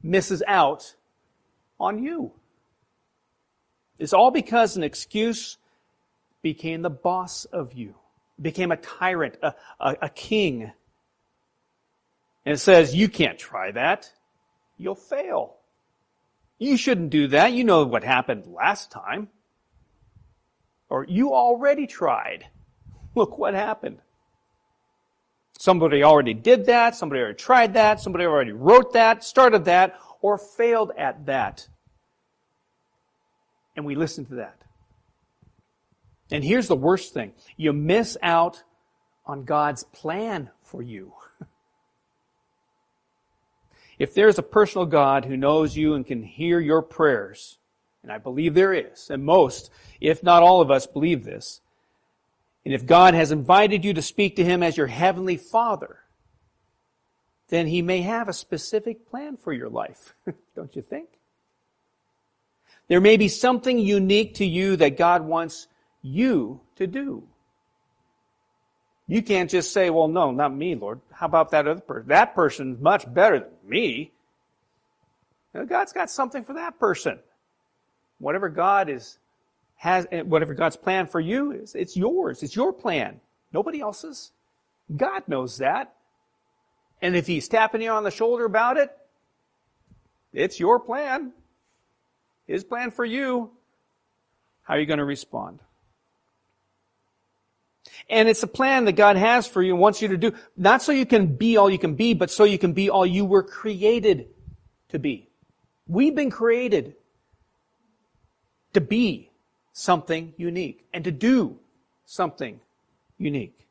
misses 0.02 0.44
out 0.48 0.96
on 1.80 2.04
you. 2.04 2.32
It's 4.00 4.14
all 4.14 4.32
because 4.32 4.78
an 4.78 4.84
excuse 4.84 5.58
became 6.42 6.82
the 6.82 6.90
boss 6.90 7.46
of 7.46 7.74
you, 7.74 7.96
became 8.42 8.72
a 8.72 8.78
tyrant, 8.78 9.38
a, 9.42 9.54
a, 9.80 9.96
a 10.04 10.10
king. 10.10 10.72
And 12.48 12.54
it 12.54 12.60
says, 12.60 12.96
you 12.96 13.10
can't 13.10 13.38
try 13.38 13.72
that. 13.72 14.10
You'll 14.78 14.96
fail. 14.96 15.58
You 16.58 16.78
shouldn't 16.78 17.10
do 17.10 17.28
that. 17.28 17.52
You 17.52 17.66
know 17.66 17.84
what 17.84 18.06
happened 18.06 18.46
last 18.48 18.90
time. 18.90 19.28
Or 20.88 21.04
you 21.04 21.34
already 21.34 21.88
tried. 21.88 22.48
Look 23.16 23.38
what 23.38 23.54
happened. 23.54 23.98
Somebody 25.60 26.04
already 26.04 26.34
did 26.34 26.68
that. 26.68 26.96
Somebody 26.96 27.20
already 27.20 27.36
tried 27.36 27.74
that. 27.74 28.00
Somebody 28.00 28.24
already 28.24 28.54
wrote 28.54 28.94
that, 28.94 29.26
started 29.26 29.66
that, 29.66 30.00
or 30.22 30.38
failed 30.38 30.94
at 30.98 31.26
that. 31.26 31.68
And 33.76 33.86
we 33.86 33.96
listen 33.96 34.26
to 34.28 34.36
that. 34.36 34.56
And 36.32 36.46
here's 36.46 36.70
the 36.70 36.78
worst 36.78 37.14
thing. 37.14 37.34
You 37.58 37.74
miss 37.74 38.18
out 38.24 38.64
on 39.26 39.44
God's 39.44 39.84
plan 39.84 40.50
for 40.62 40.82
you. 40.82 41.12
if 44.00 44.14
there's 44.14 44.38
a 44.38 44.44
personal 44.44 44.86
God 44.86 45.26
who 45.26 45.38
knows 45.38 45.76
you 45.76 45.94
and 45.94 46.06
can 46.06 46.24
hear 46.24 46.60
your 46.60 46.82
prayers, 46.82 47.58
and 48.04 48.12
I 48.12 48.18
believe 48.18 48.54
there 48.54 48.74
is, 48.74 49.10
and 49.10 49.26
most, 49.26 49.72
if 50.00 50.24
not 50.24 50.44
all 50.44 50.62
of 50.62 50.72
us, 50.72 50.86
believe 50.86 51.24
this, 51.24 51.62
and 52.64 52.74
if 52.74 52.86
God 52.86 53.14
has 53.14 53.32
invited 53.32 53.86
you 53.86 53.94
to 53.94 54.02
speak 54.02 54.36
to 54.36 54.44
Him 54.44 54.62
as 54.62 54.78
your 54.78 54.88
Heavenly 54.88 55.38
Father, 55.38 56.00
then 57.48 57.68
He 57.68 57.82
may 57.82 58.02
have 58.02 58.28
a 58.28 58.34
specific 58.34 59.10
plan 59.10 59.38
for 59.38 59.54
your 59.54 59.70
life. 59.70 60.14
Don't 60.56 60.76
you 60.76 60.82
think? 60.82 61.08
There 62.88 63.02
may 63.02 63.18
be 63.18 63.28
something 63.30 63.80
unique 63.80 64.36
to 64.36 64.46
you 64.46 64.76
that 64.78 64.98
God 64.98 65.24
wants 65.24 65.68
you 66.02 66.62
to 66.76 66.88
do. 66.88 67.24
You 69.08 69.22
can't 69.22 69.50
just 69.50 69.72
say, 69.72 69.90
well, 69.90 70.08
no, 70.08 70.32
not 70.32 70.54
me, 70.54 70.76
Lord. 70.76 71.00
How 71.12 71.28
about 71.28 71.52
that 71.52 71.68
other 71.68 71.80
person? 71.80 72.08
That 72.10 72.36
person's 72.36 72.80
much 72.82 73.12
better 73.14 73.40
than 73.40 73.50
me. 73.66 74.12
God's 75.66 75.94
got 75.94 76.10
something 76.10 76.44
for 76.44 76.54
that 76.54 76.78
person. 76.80 77.20
Whatever 78.20 78.50
God 78.50 78.90
is 78.90 79.18
has 79.78 80.08
eh, 80.12 80.22
whatever 80.22 80.54
God's 80.54 80.76
plan 80.76 81.08
for 81.08 81.20
you 81.20 81.52
is. 81.52 81.76
It's 81.76 81.96
yours. 81.96 82.44
It's 82.44 82.56
your 82.56 82.74
plan. 82.74 83.20
Nobody 83.54 83.80
else's. 83.80 84.32
God 84.96 85.24
knows 85.28 85.58
that. 85.58 85.94
And 87.02 87.16
if 87.16 87.28
He's 87.28 87.48
tapping 87.48 87.82
you 87.82 87.92
on 87.92 88.04
the 88.04 88.12
shoulder 88.12 88.46
about 88.46 88.78
it, 88.78 88.96
it's 90.34 90.60
your 90.60 90.80
plan. 90.80 91.32
His 92.48 92.64
plan 92.64 92.92
for 92.92 93.06
you. 93.06 93.52
How 94.64 94.74
are 94.76 94.80
you 94.80 94.86
going 94.86 95.00
to 95.00 95.06
respond? 95.06 95.60
And 98.10 98.30
it's 98.30 98.44
a 98.44 98.48
plan 98.48 98.86
that 98.86 98.94
God 98.94 99.18
has 99.18 99.48
for 99.48 99.62
you 99.62 99.74
and 99.74 99.82
wants 99.82 100.02
you 100.02 100.08
to 100.10 100.18
do, 100.18 100.34
not 100.56 100.82
so 100.82 100.92
you 100.92 101.06
can 101.06 101.36
be 101.36 101.58
all 101.58 101.70
you 101.70 101.78
can 101.78 101.96
be, 101.96 102.14
but 102.14 102.32
so 102.32 102.46
you 102.46 102.58
can 102.58 102.74
be 102.74 102.90
all 102.90 103.06
you 103.06 103.26
were 103.26 103.44
created 103.44 104.28
to 104.90 105.00
be. 105.00 105.30
We've 105.88 106.16
been 106.16 106.32
created 106.32 106.96
to 108.74 108.82
be 108.82 109.30
something 109.74 110.34
unique 110.38 110.86
and 110.94 111.04
to 111.04 111.12
do 111.12 111.60
something 112.06 112.60
unique. 113.18 113.68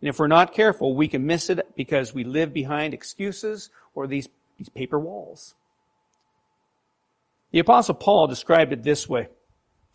And 0.00 0.08
if 0.08 0.18
we're 0.18 0.28
not 0.28 0.52
careful, 0.52 0.94
we 0.94 1.08
can 1.08 1.26
miss 1.26 1.50
it 1.50 1.74
because 1.76 2.14
we 2.14 2.24
live 2.24 2.52
behind 2.52 2.94
excuses 2.94 3.70
or 3.94 4.06
these, 4.06 4.28
these 4.56 4.68
paper 4.68 4.98
walls. 4.98 5.54
The 7.50 7.58
apostle 7.58 7.94
Paul 7.94 8.26
described 8.26 8.72
it 8.72 8.82
this 8.82 9.08
way. 9.08 9.28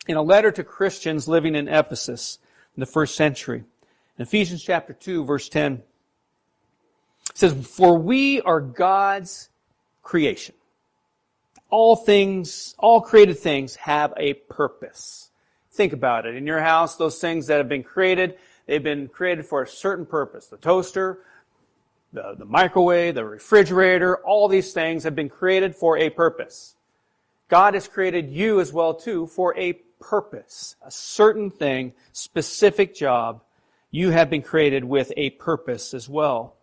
In 0.08 0.18
a 0.18 0.22
letter 0.22 0.52
to 0.52 0.64
Christians 0.64 1.28
living 1.28 1.56
in 1.56 1.68
Ephesus 1.68 2.40
in 2.76 2.80
the 2.80 2.86
first 2.86 3.16
century, 3.16 3.64
in 4.18 4.24
Ephesians 4.24 4.64
chapter 4.64 4.94
2 4.94 5.26
verse 5.26 5.50
10, 5.50 5.74
it 5.74 5.82
says, 7.38 7.68
For 7.68 7.98
we 7.98 8.42
are 8.42 8.62
God's 8.62 9.50
creation 10.02 10.56
all 11.74 11.96
things, 11.96 12.76
all 12.78 13.02
created 13.02 13.40
things 13.40 13.76
have 13.78 14.14
a 14.16 14.36
purpose. 14.36 15.32
Think 15.72 15.92
about 15.92 16.28
it. 16.28 16.36
In 16.36 16.46
your 16.46 16.62
house, 16.62 16.98
those 16.98 17.18
things 17.18 17.48
that 17.48 17.58
have 17.58 17.68
been 17.68 17.82
created, 17.82 18.38
they've 18.68 18.84
been 18.84 19.08
created 19.08 19.48
for 19.48 19.64
a 19.64 19.68
certain 19.68 20.06
purpose. 20.06 20.46
The 20.46 20.58
toaster, 20.58 21.22
the, 22.14 22.36
the 22.38 22.46
microwave, 22.46 23.16
the 23.16 23.26
refrigerator, 23.26 24.18
all 24.18 24.48
these 24.48 24.72
things 24.72 25.04
have 25.04 25.16
been 25.16 25.30
created 25.30 25.76
for 25.76 25.98
a 25.98 26.12
purpose. 26.12 26.76
God 27.50 27.74
has 27.74 27.88
created 27.88 28.30
you 28.30 28.60
as 28.60 28.72
well 28.72 28.94
too 28.94 29.26
for 29.26 29.58
a 29.58 29.74
purpose, 30.10 30.76
a 30.86 30.92
certain 30.92 31.50
thing, 31.50 31.94
specific 32.12 32.94
job. 32.94 33.42
You 33.90 34.10
have 34.10 34.30
been 34.30 34.42
created 34.42 34.84
with 34.84 35.14
a 35.16 35.32
purpose 35.32 35.94
as 35.94 36.10
well. 36.10 36.58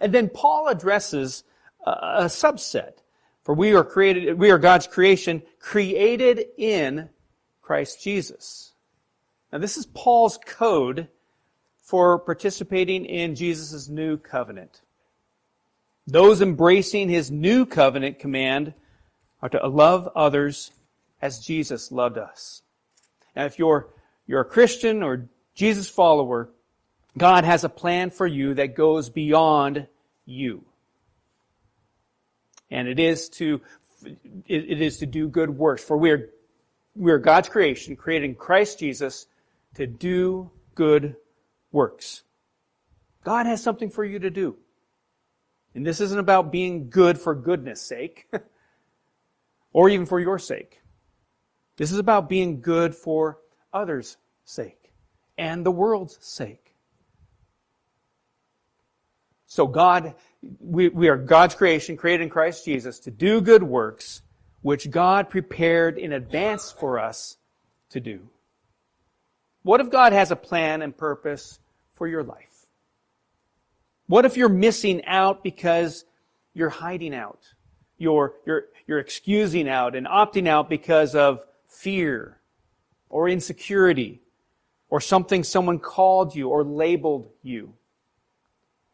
And 0.00 0.12
then 0.12 0.28
Paul 0.28 0.68
addresses 0.68 1.44
a, 1.84 2.24
subset. 2.24 2.94
For 3.42 3.54
we 3.54 3.74
are 3.74 3.84
created, 3.84 4.38
we 4.38 4.50
are 4.50 4.58
God's 4.58 4.86
creation, 4.86 5.42
created 5.58 6.46
in 6.56 7.10
Christ 7.60 8.02
Jesus. 8.02 8.72
Now 9.52 9.58
this 9.58 9.76
is 9.76 9.86
Paul's 9.86 10.38
code 10.38 11.08
for 11.76 12.18
participating 12.18 13.04
in 13.04 13.34
Jesus' 13.34 13.88
new 13.88 14.16
covenant. 14.16 14.80
Those 16.06 16.40
embracing 16.40 17.10
his 17.10 17.30
new 17.30 17.66
covenant 17.66 18.18
command 18.18 18.72
are 19.42 19.50
to 19.50 19.66
love 19.68 20.08
others 20.16 20.70
as 21.24 21.40
Jesus 21.40 21.90
loved 21.90 22.18
us. 22.18 22.62
Now 23.34 23.46
if 23.46 23.58
you're, 23.58 23.88
you're 24.26 24.42
a 24.42 24.44
Christian 24.44 25.02
or 25.02 25.28
Jesus 25.54 25.88
follower, 25.88 26.50
God 27.16 27.44
has 27.44 27.64
a 27.64 27.68
plan 27.68 28.10
for 28.10 28.26
you 28.26 28.54
that 28.54 28.76
goes 28.76 29.08
beyond 29.08 29.86
you 30.26 30.64
and 32.74 32.88
it 32.88 32.98
is 32.98 33.28
to 33.28 33.60
it 34.46 34.82
is 34.82 34.98
to 34.98 35.06
do 35.06 35.28
good 35.28 35.48
works. 35.48 35.82
For 35.82 35.96
we 35.96 36.10
are 36.10 36.28
we 36.94 37.10
are 37.12 37.18
God's 37.18 37.48
creation, 37.48 37.96
created 37.96 38.30
in 38.30 38.34
Christ 38.34 38.78
Jesus 38.78 39.26
to 39.76 39.86
do 39.86 40.50
good 40.74 41.16
works. 41.72 42.22
God 43.24 43.46
has 43.46 43.62
something 43.62 43.90
for 43.90 44.04
you 44.04 44.18
to 44.18 44.30
do. 44.30 44.56
And 45.74 45.86
this 45.86 46.00
isn't 46.00 46.18
about 46.18 46.52
being 46.52 46.90
good 46.90 47.18
for 47.18 47.34
goodness 47.34 47.80
sake, 47.80 48.28
or 49.72 49.88
even 49.88 50.06
for 50.06 50.20
your 50.20 50.38
sake. 50.38 50.80
This 51.76 51.92
is 51.92 51.98
about 51.98 52.28
being 52.28 52.60
good 52.60 52.94
for 52.94 53.38
others' 53.72 54.16
sake 54.44 54.92
and 55.36 55.64
the 55.64 55.70
world's 55.70 56.18
sake. 56.20 56.74
So 59.46 59.66
God 59.66 60.14
we, 60.60 60.88
we 60.88 61.08
are 61.08 61.16
God's 61.16 61.54
creation, 61.54 61.96
created 61.96 62.24
in 62.24 62.30
Christ 62.30 62.64
Jesus, 62.64 62.98
to 63.00 63.10
do 63.10 63.40
good 63.40 63.62
works, 63.62 64.22
which 64.62 64.90
God 64.90 65.30
prepared 65.30 65.98
in 65.98 66.12
advance 66.12 66.72
for 66.72 66.98
us 66.98 67.36
to 67.90 68.00
do. 68.00 68.28
What 69.62 69.80
if 69.80 69.90
God 69.90 70.12
has 70.12 70.30
a 70.30 70.36
plan 70.36 70.82
and 70.82 70.96
purpose 70.96 71.58
for 71.92 72.06
your 72.06 72.22
life? 72.22 72.66
What 74.06 74.24
if 74.24 74.36
you're 74.36 74.48
missing 74.48 75.04
out 75.06 75.42
because 75.42 76.04
you're 76.52 76.68
hiding 76.68 77.14
out? 77.14 77.40
You're, 77.96 78.34
you're, 78.44 78.64
you're 78.86 78.98
excusing 78.98 79.68
out 79.68 79.96
and 79.96 80.06
opting 80.06 80.46
out 80.46 80.68
because 80.68 81.14
of 81.14 81.44
fear 81.74 82.38
or 83.08 83.28
insecurity 83.28 84.20
or 84.88 85.00
something 85.00 85.42
someone 85.42 85.78
called 85.78 86.34
you 86.34 86.48
or 86.48 86.64
labeled 86.64 87.30
you. 87.42 87.74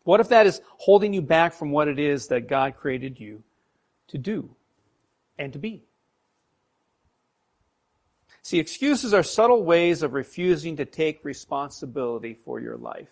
What 0.05 0.21
if 0.21 0.29
that 0.31 0.47
is 0.47 0.61
holding 0.79 1.13
you 1.13 1.23
back 1.23 1.53
from 1.53 1.71
what 1.71 1.89
it 1.89 1.99
is 1.99 2.29
that 2.29 2.49
God 2.49 2.77
created 2.77 3.21
you 3.21 3.43
to 4.09 4.19
do 4.19 4.55
and 5.39 5.53
to 5.53 5.59
be? 5.59 5.85
See, 8.43 8.59
excuses 8.59 9.13
are 9.13 9.23
subtle 9.23 9.63
ways 9.63 10.03
of 10.03 10.15
refusing 10.15 10.77
to 10.79 10.87
take 10.87 11.25
responsibility 11.25 12.35
for 12.35 12.59
your 12.61 12.77
life. 12.77 13.11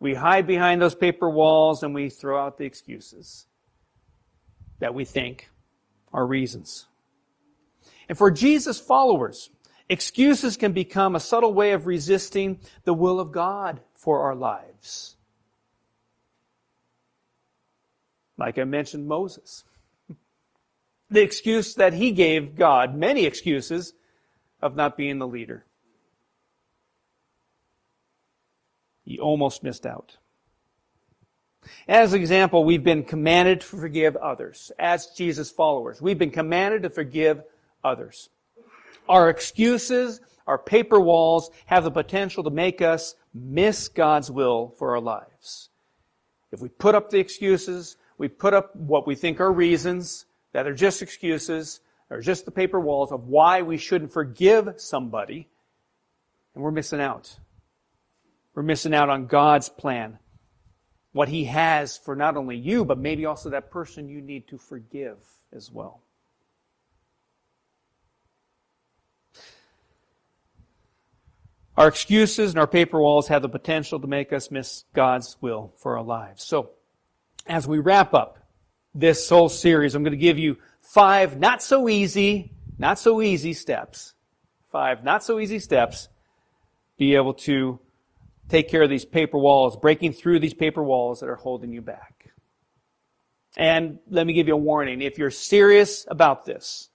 We 0.00 0.14
hide 0.14 0.46
behind 0.46 0.80
those 0.80 0.94
paper 0.94 1.28
walls 1.28 1.82
and 1.82 1.94
we 1.94 2.08
throw 2.08 2.42
out 2.42 2.58
the 2.58 2.64
excuses 2.64 3.46
that 4.80 4.94
we 4.94 5.04
think 5.04 5.50
are 6.12 6.26
reasons. 6.26 6.86
And 8.08 8.18
for 8.18 8.30
Jesus 8.30 8.80
followers, 8.80 9.50
Excuses 9.92 10.56
can 10.56 10.72
become 10.72 11.14
a 11.14 11.20
subtle 11.20 11.52
way 11.52 11.72
of 11.72 11.86
resisting 11.86 12.60
the 12.84 12.94
will 12.94 13.20
of 13.20 13.30
God 13.30 13.80
for 13.92 14.20
our 14.20 14.34
lives. 14.34 15.16
Like 18.38 18.58
I 18.58 18.64
mentioned 18.64 19.06
Moses. 19.06 19.64
The 21.10 21.20
excuse 21.20 21.74
that 21.74 21.92
he 21.92 22.10
gave 22.12 22.56
God, 22.56 22.94
many 22.94 23.26
excuses, 23.26 23.92
of 24.62 24.74
not 24.76 24.96
being 24.96 25.18
the 25.18 25.26
leader. 25.26 25.66
He 29.04 29.18
almost 29.18 29.62
missed 29.62 29.84
out. 29.84 30.16
As 31.86 32.14
an 32.14 32.20
example, 32.22 32.64
we've 32.64 32.82
been 32.82 33.04
commanded 33.04 33.60
to 33.60 33.66
forgive 33.66 34.16
others. 34.16 34.72
As 34.78 35.08
Jesus 35.08 35.50
followers, 35.50 36.00
we've 36.00 36.18
been 36.18 36.30
commanded 36.30 36.82
to 36.84 36.88
forgive 36.88 37.42
others. 37.84 38.28
Our 39.08 39.28
excuses, 39.28 40.20
our 40.46 40.58
paper 40.58 41.00
walls 41.00 41.50
have 41.66 41.84
the 41.84 41.90
potential 41.90 42.44
to 42.44 42.50
make 42.50 42.80
us 42.80 43.14
miss 43.34 43.88
God's 43.88 44.30
will 44.30 44.74
for 44.78 44.92
our 44.92 45.00
lives. 45.00 45.70
If 46.50 46.60
we 46.60 46.68
put 46.68 46.94
up 46.94 47.10
the 47.10 47.18
excuses, 47.18 47.96
we 48.18 48.28
put 48.28 48.54
up 48.54 48.76
what 48.76 49.06
we 49.06 49.14
think 49.14 49.40
are 49.40 49.52
reasons 49.52 50.26
that 50.52 50.66
are 50.66 50.74
just 50.74 51.02
excuses, 51.02 51.80
or 52.10 52.20
just 52.20 52.44
the 52.44 52.50
paper 52.50 52.78
walls 52.78 53.10
of 53.10 53.26
why 53.26 53.62
we 53.62 53.78
shouldn't 53.78 54.12
forgive 54.12 54.74
somebody, 54.76 55.48
and 56.54 56.62
we're 56.62 56.70
missing 56.70 57.00
out. 57.00 57.38
We're 58.54 58.62
missing 58.62 58.94
out 58.94 59.08
on 59.08 59.26
God's 59.26 59.70
plan. 59.70 60.18
What 61.12 61.28
He 61.28 61.44
has 61.44 61.96
for 61.96 62.14
not 62.14 62.36
only 62.36 62.56
you, 62.56 62.84
but 62.84 62.98
maybe 62.98 63.24
also 63.24 63.48
that 63.50 63.70
person 63.70 64.08
you 64.08 64.20
need 64.20 64.46
to 64.48 64.58
forgive 64.58 65.16
as 65.54 65.70
well. 65.70 66.02
Our 71.82 71.88
excuses 71.88 72.50
and 72.50 72.60
our 72.60 72.68
paper 72.68 73.00
walls 73.00 73.26
have 73.26 73.42
the 73.42 73.48
potential 73.48 73.98
to 73.98 74.06
make 74.06 74.32
us 74.32 74.52
miss 74.52 74.84
God's 74.94 75.36
will 75.40 75.72
for 75.78 75.98
our 75.98 76.04
lives. 76.04 76.44
So, 76.44 76.70
as 77.44 77.66
we 77.66 77.80
wrap 77.80 78.14
up 78.14 78.38
this 78.94 79.28
whole 79.28 79.48
series, 79.48 79.96
I'm 79.96 80.04
going 80.04 80.12
to 80.12 80.16
give 80.16 80.38
you 80.38 80.58
five 80.78 81.40
not 81.40 81.60
so 81.60 81.88
easy, 81.88 82.52
not 82.78 83.00
so 83.00 83.20
easy 83.20 83.52
steps. 83.52 84.14
Five 84.70 85.02
not 85.02 85.24
so 85.24 85.40
easy 85.40 85.58
steps. 85.58 86.08
Be 86.98 87.16
able 87.16 87.34
to 87.34 87.80
take 88.48 88.68
care 88.68 88.84
of 88.84 88.88
these 88.88 89.04
paper 89.04 89.38
walls, 89.38 89.76
breaking 89.76 90.12
through 90.12 90.38
these 90.38 90.54
paper 90.54 90.84
walls 90.84 91.18
that 91.18 91.28
are 91.28 91.34
holding 91.34 91.72
you 91.72 91.82
back. 91.82 92.28
And 93.56 93.98
let 94.08 94.24
me 94.24 94.34
give 94.34 94.46
you 94.46 94.54
a 94.54 94.56
warning. 94.56 95.02
If 95.02 95.18
you're 95.18 95.32
serious 95.32 96.06
about 96.08 96.46
this, 96.46 96.90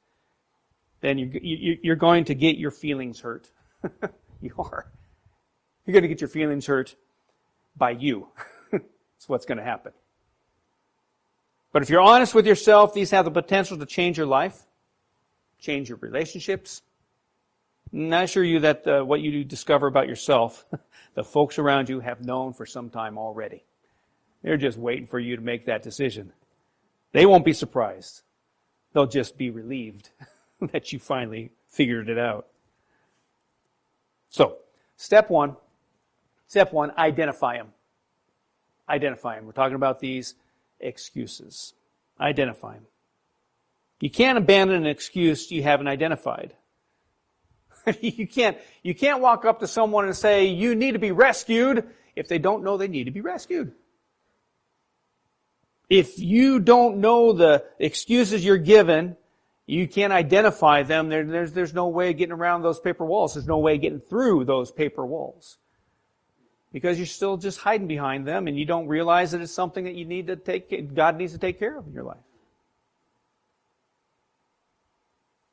then 1.02 1.18
you're 1.20 1.98
going 1.98 2.24
to 2.24 2.34
get 2.34 2.56
your 2.56 2.72
feelings 2.72 3.20
hurt. 3.20 3.52
you 4.42 4.54
are. 4.58 4.88
You're 5.86 5.94
going 5.94 6.04
to 6.04 6.10
get 6.10 6.22
your 6.22 6.28
feelings 6.28 6.66
hurt 6.66 6.96
by 7.76 7.92
you. 7.92 8.28
That's 8.72 9.28
what's 9.28 9.46
going 9.46 9.58
to 9.58 9.64
happen. 9.64 9.94
But 11.72 11.84
if 11.84 11.90
you're 11.90 12.02
honest 12.02 12.34
with 12.34 12.46
yourself, 12.46 12.94
these 12.94 13.12
have 13.12 13.26
the 13.26 13.32
potential 13.32 13.78
to 13.78 13.86
change 13.86 14.18
your 14.18 14.26
life, 14.26 14.64
change 15.60 15.90
your 15.90 15.98
relationships. 16.00 16.82
And 17.92 18.14
I 18.14 18.24
assure 18.24 18.44
you 18.44 18.60
that 18.62 18.88
uh, 18.88 19.04
what 19.04 19.22
you 19.22 19.44
discover 19.44 19.88
about 19.88 20.08
yourself, 20.08 20.66
the 21.14 21.24
folks 21.24 21.60
around 21.60 21.90
you 21.90 22.00
have 22.00 22.26
known 22.26 22.54
for 22.54 22.66
some 22.66 22.90
time 22.90 23.18
already. 23.18 23.64
They're 24.44 24.58
just 24.58 24.78
waiting 24.78 25.08
for 25.08 25.20
you 25.20 25.36
to 25.36 25.42
make 25.42 25.66
that 25.66 25.84
decision. 25.84 26.32
They 27.12 27.26
won't 27.26 27.46
be 27.46 27.54
surprised. 27.54 28.22
They'll 28.94 29.08
just 29.08 29.38
be 29.38 29.50
relieved 29.50 30.10
that 30.72 30.92
you 30.92 31.00
finally 31.00 31.52
figured 31.70 32.10
it 32.10 32.18
out. 32.18 32.48
So, 34.30 34.58
step 34.96 35.30
one, 35.30 35.56
step 36.48 36.74
one, 36.74 36.92
identify 36.98 37.58
them. 37.58 37.70
Identify 38.90 39.36
them. 39.36 39.46
We're 39.46 39.52
talking 39.52 39.76
about 39.76 40.00
these 40.00 40.36
excuses. 40.80 41.74
Identify 42.20 42.74
them. 42.74 42.88
You 44.00 44.10
can't 44.10 44.38
abandon 44.38 44.78
an 44.78 44.88
excuse 44.88 45.52
you 45.52 45.64
haven't 45.64 45.88
identified. 45.88 46.54
you 48.02 48.28
can't, 48.28 48.58
you 48.84 48.94
can't 48.94 49.22
walk 49.22 49.46
up 49.46 49.60
to 49.62 49.68
someone 49.68 50.06
and 50.06 50.16
say, 50.16 50.46
you 50.46 50.76
need 50.76 50.92
to 50.92 51.00
be 51.00 51.12
rescued 51.12 51.88
if 52.16 52.28
they 52.28 52.38
don't 52.38 52.64
know 52.64 52.78
they 52.78 52.88
need 52.88 53.06
to 53.06 53.12
be 53.12 53.22
rescued. 53.22 53.72
If 55.90 56.20
you 56.20 56.60
don't 56.60 56.98
know 56.98 57.34
the 57.34 57.64
excuses 57.80 58.44
you're 58.44 58.58
given, 58.58 59.16
you 59.68 59.88
can't 59.88 60.14
identify 60.14 60.84
them. 60.84 61.10
There, 61.10 61.26
there's, 61.26 61.52
there's 61.52 61.74
no 61.74 61.90
way 61.90 62.10
of 62.10 62.18
getting 62.18 62.34
around 62.34 62.64
those 62.64 62.80
paper 62.80 63.06
walls. 63.06 63.34
There's 63.34 63.46
no 63.46 63.60
way 63.60 63.76
of 63.76 63.82
getting 63.82 64.00
through 64.00 64.46
those 64.46 64.72
paper 64.72 65.06
walls 65.06 65.58
because 66.72 66.98
you're 66.98 67.06
still 67.06 67.38
just 67.38 67.60
hiding 67.60 67.88
behind 67.88 68.26
them 68.26 68.48
and 68.48 68.58
you 68.58 68.66
don't 68.66 68.88
realize 68.88 69.32
that 69.32 69.42
it's 69.42 69.54
something 69.54 69.84
that 69.84 69.96
you 69.96 70.06
need 70.06 70.28
to 70.28 70.38
take, 70.38 70.96
God 70.96 71.18
needs 71.18 71.34
to 71.34 71.38
take 71.38 71.60
care 71.60 71.78
of 71.78 71.86
in 71.86 71.94
your 71.94 72.04
life. 72.04 72.18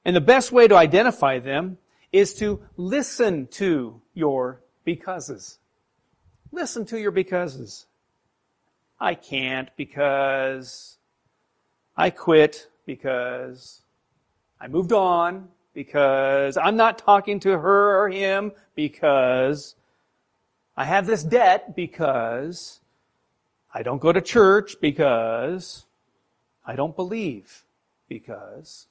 And 0.05 0.14
the 0.14 0.20
best 0.20 0.53
way 0.53 0.68
to 0.68 0.77
identify 0.77 1.40
them 1.40 1.79
is 2.12 2.35
to 2.35 2.61
listen 2.77 3.48
to 3.48 4.00
your 4.12 4.61
becauses. 4.85 5.59
Listen 6.53 6.85
to 6.87 7.00
your 7.00 7.11
becauses. 7.11 7.87
I 9.00 9.14
can't 9.14 9.70
because 9.77 10.98
I 11.96 12.11
quit 12.11 12.68
because 12.87 13.81
I 14.64 14.68
moved 14.68 14.94
on 14.94 15.48
because 15.74 16.57
I'm 16.57 16.77
not 16.77 16.96
talking 16.96 17.38
to 17.40 17.50
her 17.50 18.03
or 18.03 18.09
him 18.09 18.53
because 18.74 19.74
I 20.74 20.87
have 20.87 21.07
this 21.07 21.22
debt 21.22 21.77
because 21.77 22.81
I 23.74 23.83
don't 23.83 24.00
go 24.00 24.11
to 24.11 24.22
church 24.22 24.77
because 24.81 25.85
I 26.64 26.77
don't 26.77 26.96
believe 26.96 27.64
because. 28.09 28.87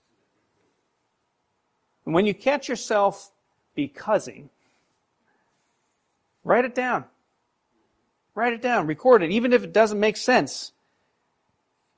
And 2.05 2.13
when 2.13 2.27
you 2.27 2.35
catch 2.35 2.69
yourself 2.69 3.31
becausing, 3.75 4.49
write 6.43 6.65
it 6.65 6.75
down. 6.75 7.05
Write 8.35 8.53
it 8.53 8.61
down. 8.61 8.85
Record 8.85 9.23
it, 9.23 9.31
even 9.31 9.53
if 9.53 9.63
it 9.63 9.73
doesn't 9.73 9.99
make 9.99 10.17
sense. 10.17 10.71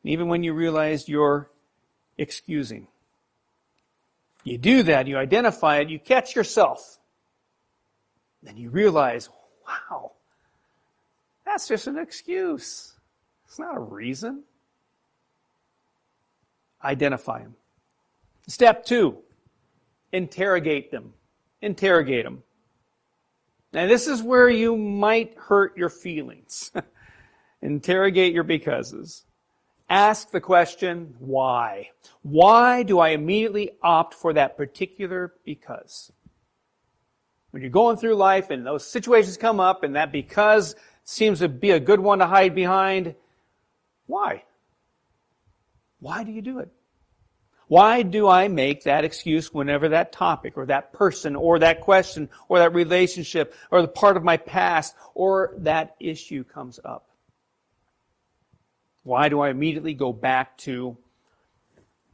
Even 0.06 0.30
when 0.30 0.44
you 0.44 0.54
realize 0.54 1.10
you're 1.10 1.50
excusing. 2.18 2.88
You 4.46 4.60
do 4.60 4.84
that, 4.84 5.08
you 5.08 5.18
identify 5.18 5.80
it, 5.80 5.90
you 5.90 6.00
catch 6.00 6.36
yourself. 6.36 7.00
Then 8.42 8.56
you 8.56 8.70
realize, 8.70 9.28
Wow. 9.68 10.12
That's 11.46 11.68
just 11.68 11.88
an 11.88 11.98
excuse. 11.98 12.94
It's 13.48 13.60
not 13.60 13.76
a 13.76 13.80
reason. 13.80 14.44
Identify 16.84 17.40
them. 17.40 17.56
Step 18.48 18.86
two, 18.86 19.18
interrogate 20.12 20.92
them. 20.92 21.14
Interrogate 21.62 22.26
them. 22.26 22.44
Now, 23.74 23.88
this 23.88 24.08
is 24.08 24.22
where 24.22 24.50
you 24.50 24.78
might 24.78 25.36
hurt 25.36 25.76
your 25.76 25.90
feelings. 25.90 26.72
interrogate 27.62 28.34
your 28.34 28.44
becauses. 28.44 29.24
Ask 29.89 30.32
the 30.32 30.41
question, 30.41 31.15
why? 31.19 31.91
Why 32.24 32.84
do 32.84 33.00
I 33.00 33.10
immediately 33.10 33.71
opt 33.84 34.13
for 34.13 34.34
that 34.34 34.58
particular 34.58 35.34
because? 35.45 36.12
when 37.56 37.62
you're 37.62 37.71
going 37.71 37.95
through 37.95 38.15
life 38.15 38.50
and 38.50 38.65
those 38.65 38.86
situations 38.86 39.38
come 39.38 39.62
up 39.62 39.84
and 39.84 39.95
that 39.95 40.12
because 40.12 40.76
seems 41.06 41.39
to 41.39 41.48
be 41.48 41.71
a 41.71 41.80
good 41.80 42.02
one 42.02 42.19
to 42.19 42.28
hide 42.28 42.54
behind, 42.54 43.15
why? 44.08 44.43
Why 46.02 46.26
do 46.26 46.34
you 46.34 46.41
do 46.41 46.60
it? 46.60 46.69
Why 47.69 48.02
do 48.02 48.28
I 48.28 48.50
make 48.50 48.84
that 48.84 49.06
excuse 49.06 49.54
whenever 49.54 49.88
that 49.88 50.12
topic 50.12 50.58
or 50.58 50.65
that 50.65 50.91
person 50.91 51.34
or 51.34 51.58
that 51.60 51.80
question 51.80 52.28
or 52.50 52.60
that 52.60 52.74
relationship 52.74 53.56
or 53.71 53.82
the 53.82 53.88
part 53.88 54.17
of 54.17 54.24
my 54.26 54.36
past 54.36 54.93
or 55.13 55.54
that 55.60 55.95
issue 55.98 56.43
comes 56.43 56.82
up? 56.84 57.08
Why 59.06 59.30
do 59.30 59.39
I 59.39 59.52
immediately 59.52 59.94
go 59.94 60.12
back 60.12 60.58
to 60.60 60.98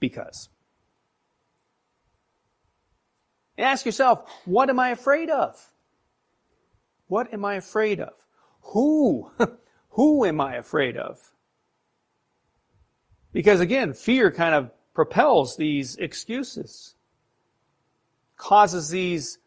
because? 0.01 0.49
And 3.58 3.65
ask 3.65 3.86
yourself, 3.86 4.30
what 4.43 4.69
am 4.69 4.77
I 4.77 4.89
afraid 4.89 5.30
of? 5.30 5.71
What 7.08 7.34
am 7.34 7.45
I 7.45 7.56
afraid 7.56 8.01
of? 8.01 8.12
Who? 8.73 9.32
Who 9.91 10.25
am 10.25 10.41
I 10.41 10.56
afraid 10.56 10.97
of? 10.97 11.32
Because 13.32 13.62
again, 13.62 13.93
fear 13.93 14.30
kind 14.30 14.54
of 14.54 14.69
propels 14.93 15.56
these 15.56 15.95
excuses, 15.95 16.95
causes 18.36 18.89
these 18.89 19.38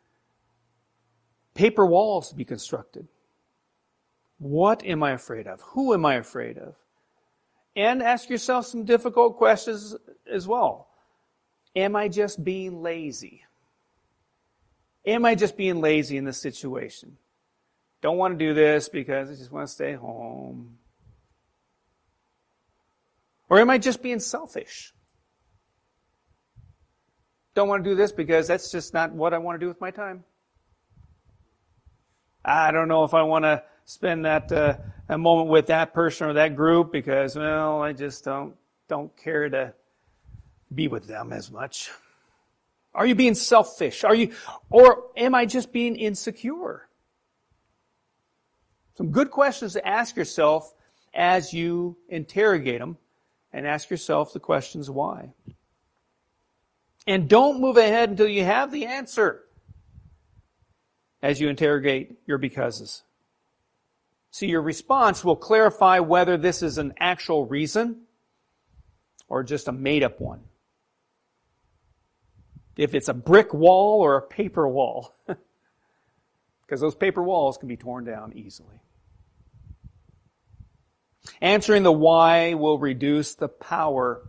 paper 1.52 1.84
walls 1.84 2.30
to 2.30 2.34
be 2.34 2.46
constructed. 2.46 3.06
What 4.38 4.82
am 4.86 5.02
I 5.02 5.12
afraid 5.12 5.46
of? 5.46 5.60
Who 5.60 5.92
am 5.92 6.06
I 6.06 6.14
afraid 6.14 6.56
of? 6.56 6.76
And 7.76 8.02
ask 8.02 8.30
yourself 8.30 8.66
some 8.66 8.84
difficult 8.84 9.36
questions 9.36 9.96
as 10.30 10.46
well. 10.46 10.88
Am 11.74 11.96
I 11.96 12.08
just 12.08 12.42
being 12.44 12.82
lazy? 12.82 13.44
am 15.06 15.24
I 15.24 15.34
just 15.34 15.56
being 15.56 15.80
lazy 15.80 16.16
in 16.16 16.24
this 16.24 16.38
situation? 16.38 17.16
Don't 18.00 18.16
want 18.16 18.38
to 18.38 18.44
do 18.44 18.54
this 18.54 18.88
because 18.88 19.30
I 19.30 19.34
just 19.34 19.50
want 19.50 19.66
to 19.66 19.72
stay 19.72 19.94
home. 19.94 20.78
Or 23.48 23.60
am 23.60 23.70
I 23.70 23.78
just 23.78 24.02
being 24.02 24.20
selfish? 24.20 24.92
Don't 27.54 27.68
want 27.68 27.84
to 27.84 27.90
do 27.90 27.96
this 27.96 28.12
because 28.12 28.48
that's 28.48 28.70
just 28.70 28.94
not 28.94 29.12
what 29.12 29.32
I 29.32 29.38
want 29.38 29.60
to 29.60 29.64
do 29.64 29.68
with 29.68 29.80
my 29.80 29.90
time. 29.90 30.24
I 32.44 32.72
don't 32.72 32.88
know 32.88 33.04
if 33.04 33.14
I 33.14 33.22
want 33.22 33.44
to 33.44 33.62
spend 33.84 34.24
that 34.24 34.50
uh, 34.50 34.76
a 35.08 35.18
moment 35.18 35.48
with 35.48 35.66
that 35.66 35.92
person 35.94 36.28
or 36.28 36.32
that 36.34 36.56
group 36.56 36.92
because 36.92 37.36
well, 37.36 37.82
I 37.82 37.92
just 37.92 38.24
don't 38.24 38.54
don't 38.88 39.14
care 39.16 39.48
to 39.48 39.74
be 40.74 40.88
with 40.88 41.06
them 41.06 41.32
as 41.32 41.50
much. 41.50 41.90
Are 42.94 43.06
you 43.06 43.14
being 43.14 43.34
selfish? 43.34 44.04
Are 44.04 44.14
you 44.14 44.32
or 44.70 45.04
am 45.16 45.34
I 45.34 45.46
just 45.46 45.72
being 45.72 45.96
insecure? 45.96 46.88
Some 48.96 49.10
good 49.10 49.30
questions 49.30 49.72
to 49.72 49.86
ask 49.86 50.16
yourself 50.16 50.72
as 51.12 51.52
you 51.52 51.96
interrogate 52.08 52.78
them 52.78 52.96
and 53.52 53.66
ask 53.66 53.90
yourself 53.90 54.32
the 54.32 54.40
questions 54.40 54.88
why. 54.90 55.32
And 57.06 57.28
don't 57.28 57.60
move 57.60 57.76
ahead 57.76 58.10
until 58.10 58.28
you 58.28 58.44
have 58.44 58.70
the 58.70 58.86
answer 58.86 59.44
as 61.22 61.40
you 61.40 61.48
interrogate 61.48 62.18
your 62.26 62.38
becauses. 62.38 63.02
See, 64.34 64.48
your 64.48 64.62
response 64.62 65.22
will 65.22 65.36
clarify 65.36 66.00
whether 66.00 66.36
this 66.36 66.60
is 66.60 66.76
an 66.76 66.94
actual 66.98 67.46
reason 67.46 68.00
or 69.28 69.44
just 69.44 69.68
a 69.68 69.72
made 69.72 70.02
up 70.02 70.20
one. 70.20 70.40
If 72.76 72.96
it's 72.96 73.08
a 73.08 73.14
brick 73.14 73.54
wall 73.54 74.00
or 74.00 74.16
a 74.16 74.22
paper 74.22 74.66
wall. 74.66 75.14
because 76.66 76.80
those 76.80 76.96
paper 76.96 77.22
walls 77.22 77.58
can 77.58 77.68
be 77.68 77.76
torn 77.76 78.06
down 78.06 78.32
easily. 78.32 78.80
Answering 81.40 81.84
the 81.84 81.92
why 81.92 82.54
will 82.54 82.80
reduce 82.80 83.36
the 83.36 83.46
power 83.46 84.20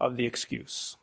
of 0.00 0.16
the 0.16 0.24
excuse. 0.24 0.96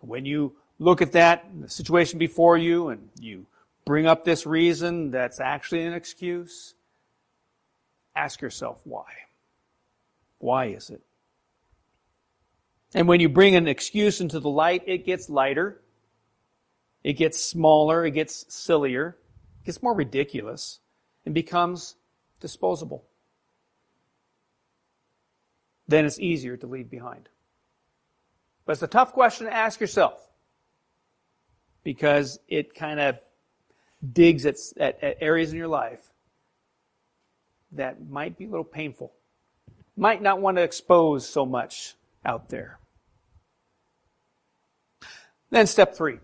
So 0.00 0.08
when 0.08 0.26
you 0.26 0.56
look 0.80 1.00
at 1.00 1.12
that, 1.12 1.44
the 1.60 1.68
situation 1.68 2.18
before 2.18 2.58
you, 2.58 2.88
and 2.88 3.10
you 3.20 3.46
bring 3.84 4.06
up 4.06 4.24
this 4.24 4.44
reason 4.44 5.12
that's 5.12 5.38
actually 5.38 5.84
an 5.84 5.92
excuse, 5.92 6.74
ask 8.22 8.40
yourself 8.40 8.80
why. 8.84 9.06
Why 10.38 10.66
is 10.66 10.90
it? 10.90 11.02
And 12.94 13.08
when 13.08 13.20
you 13.20 13.28
bring 13.28 13.56
an 13.56 13.68
excuse 13.68 14.20
into 14.20 14.38
the 14.38 14.50
light, 14.50 14.82
it 14.86 15.04
gets 15.04 15.28
lighter. 15.30 15.80
It 17.02 17.14
gets 17.14 17.42
smaller. 17.42 18.04
It 18.04 18.12
gets 18.12 18.44
sillier. 18.48 19.16
It 19.62 19.66
gets 19.66 19.82
more 19.82 19.94
ridiculous 19.94 20.80
and 21.24 21.34
becomes 21.34 21.96
disposable. 22.40 23.04
Then 25.88 26.04
it's 26.04 26.20
easier 26.20 26.56
to 26.56 26.66
leave 26.66 26.90
behind. 26.90 27.28
But 28.64 28.72
it's 28.72 28.82
a 28.82 28.86
tough 28.86 29.12
question 29.12 29.46
to 29.46 29.52
ask 29.52 29.80
yourself 29.80 30.28
because 31.82 32.38
it 32.46 32.74
kind 32.74 33.00
of 33.00 33.18
digs 34.12 34.46
at, 34.46 34.56
at, 34.76 35.02
at, 35.02 35.16
areas 35.20 35.52
in 35.52 35.58
your 35.58 35.68
life 35.68 36.11
that 37.72 38.08
might 38.08 38.36
be 38.36 38.44
a 38.44 38.48
little 38.48 38.64
painful. 38.64 39.12
Might 39.96 40.22
not 40.22 40.40
want 40.40 40.56
to 40.56 40.62
expose 40.62 41.28
so 41.28 41.44
much 41.44 41.94
out 42.24 42.48
there. 42.48 42.78
Then 45.50 45.66
step 45.66 45.94
three. 45.94 46.18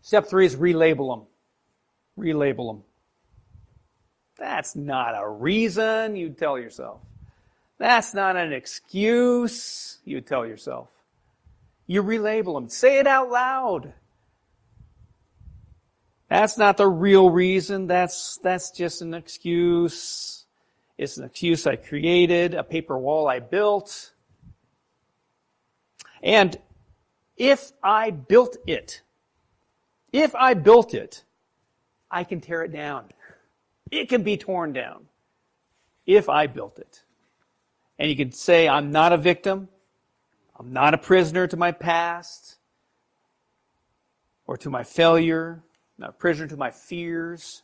Step 0.00 0.26
three 0.28 0.46
is 0.46 0.56
relabel 0.56 1.16
them. 1.16 1.26
Relabel 2.18 2.74
them. 2.74 2.82
That's 4.38 4.74
not 4.74 5.14
a 5.16 5.28
reason, 5.28 6.16
you 6.16 6.30
tell 6.30 6.58
yourself. 6.58 7.00
That's 7.78 8.14
not 8.14 8.36
an 8.36 8.52
excuse, 8.52 9.98
you 10.04 10.20
tell 10.20 10.46
yourself. 10.46 10.88
You 11.86 12.02
relabel 12.02 12.54
them. 12.54 12.68
Say 12.68 12.98
it 12.98 13.06
out 13.06 13.30
loud. 13.30 13.92
That's 16.32 16.56
not 16.56 16.78
the 16.78 16.88
real 16.88 17.28
reason. 17.28 17.88
That's, 17.88 18.38
that's 18.38 18.70
just 18.70 19.02
an 19.02 19.12
excuse. 19.12 20.46
It's 20.96 21.18
an 21.18 21.24
excuse 21.24 21.66
I 21.66 21.76
created, 21.76 22.54
a 22.54 22.64
paper 22.64 22.96
wall 22.96 23.28
I 23.28 23.38
built. 23.38 24.14
And 26.22 26.56
if 27.36 27.72
I 27.82 28.12
built 28.12 28.56
it, 28.66 29.02
if 30.10 30.34
I 30.34 30.54
built 30.54 30.94
it, 30.94 31.22
I 32.10 32.24
can 32.24 32.40
tear 32.40 32.62
it 32.62 32.72
down. 32.72 33.10
It 33.90 34.08
can 34.08 34.22
be 34.22 34.38
torn 34.38 34.72
down 34.72 35.08
if 36.06 36.30
I 36.30 36.46
built 36.46 36.78
it. 36.78 37.02
And 37.98 38.08
you 38.08 38.16
can 38.16 38.32
say, 38.32 38.70
I'm 38.70 38.90
not 38.90 39.12
a 39.12 39.18
victim. 39.18 39.68
I'm 40.58 40.72
not 40.72 40.94
a 40.94 40.98
prisoner 40.98 41.46
to 41.48 41.58
my 41.58 41.72
past 41.72 42.56
or 44.46 44.56
to 44.56 44.70
my 44.70 44.82
failure, 44.82 45.62
not 45.98 46.10
a 46.10 46.12
prisoner 46.12 46.48
to 46.48 46.56
my 46.56 46.70
fears. 46.70 47.62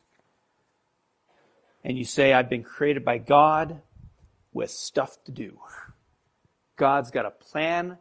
And 1.85 1.97
you 1.97 2.05
say, 2.05 2.33
I've 2.33 2.51
been 2.51 2.65
created 2.65 3.05
by 3.05 3.19
God 3.19 3.81
with 4.53 4.71
stuff 4.71 5.17
to 5.25 5.33
do. 5.33 5.59
God's 6.77 7.11
got 7.11 7.27
a 7.27 7.31
plan 7.31 7.99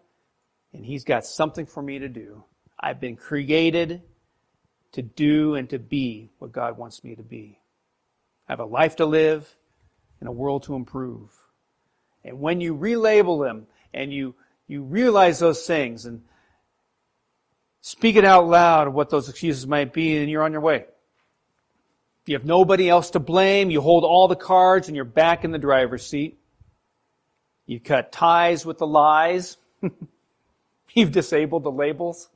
and 0.74 0.86
He's 0.86 1.04
got 1.04 1.26
something 1.26 1.66
for 1.66 1.82
me 1.82 2.00
to 2.00 2.10
do. 2.10 2.44
I've 2.80 3.00
been 3.00 3.16
created 3.16 4.04
to 4.94 5.02
do 5.02 5.56
and 5.56 5.70
to 5.70 5.80
be 5.80 6.32
what 6.40 6.52
God 6.52 6.78
wants 6.78 7.04
me 7.04 7.16
to 7.16 7.24
be. 7.24 7.60
I 8.48 8.52
have 8.54 8.60
a 8.60 8.66
life 8.66 8.98
to 8.98 9.06
live 9.06 9.56
and 10.20 10.30
a 10.30 10.32
world 10.32 10.64
to 10.64 10.76
improve. 10.76 11.32
And 12.24 12.40
when 12.40 12.62
you 12.62 12.76
relabel 12.76 13.46
them 13.46 13.68
and 13.94 14.14
you, 14.14 14.36
you 14.68 14.84
realize 14.84 15.40
those 15.40 15.66
things 15.66 16.06
and 16.06 16.24
speak 17.88 18.18
it 18.18 18.26
out 18.26 18.46
loud 18.50 18.90
what 18.90 19.10
those 19.10 19.30
excuses 19.30 19.66
might 19.66 19.94
be, 19.94 20.18
and 20.18 20.30
you're 20.30 20.44
on 20.44 20.52
your 20.52 20.60
way. 20.60 20.84
You 22.26 22.36
have 22.36 22.44
nobody 22.44 22.90
else 22.90 23.12
to 23.12 23.20
blame. 23.20 23.72
You 23.72 23.80
hold 23.80 24.04
all 24.04 24.28
the 24.28 24.36
cards 24.36 24.90
and 24.90 24.96
you're 24.98 25.06
back 25.06 25.46
in 25.46 25.52
the 25.52 25.58
driver's 25.58 26.06
seat. 26.06 26.38
You 27.66 27.80
cut 27.80 28.12
ties 28.12 28.66
with 28.66 28.80
the 28.80 28.88
lies. 28.88 29.56
You've 30.94 31.14
disabled 31.14 31.64
the 31.64 31.72
labels. 31.72 32.28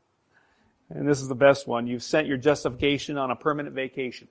And 0.89 1.05
this 1.05 1.19
is 1.19 1.27
the 1.27 1.35
best 1.35 1.67
one. 1.67 1.85
You've 1.85 2.03
sent 2.03 2.27
your 2.27 2.37
justification 2.37 3.17
on 3.17 3.29
a 3.29 3.35
permanent 3.35 3.75
vacation. 3.75 4.29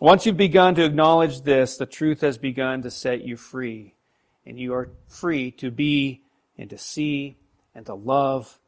Once 0.00 0.26
you've 0.26 0.36
begun 0.36 0.74
to 0.74 0.84
acknowledge 0.84 1.42
this, 1.42 1.76
the 1.76 1.86
truth 1.86 2.22
has 2.22 2.36
begun 2.36 2.82
to 2.82 2.90
set 2.90 3.22
you 3.22 3.36
free. 3.36 3.94
And 4.44 4.58
you 4.58 4.74
are 4.74 4.88
free 5.06 5.52
to 5.52 5.70
be 5.70 6.22
and 6.58 6.70
to 6.70 6.78
see 6.78 7.36
and 7.74 7.86
to 7.86 7.94
love, 7.94 8.58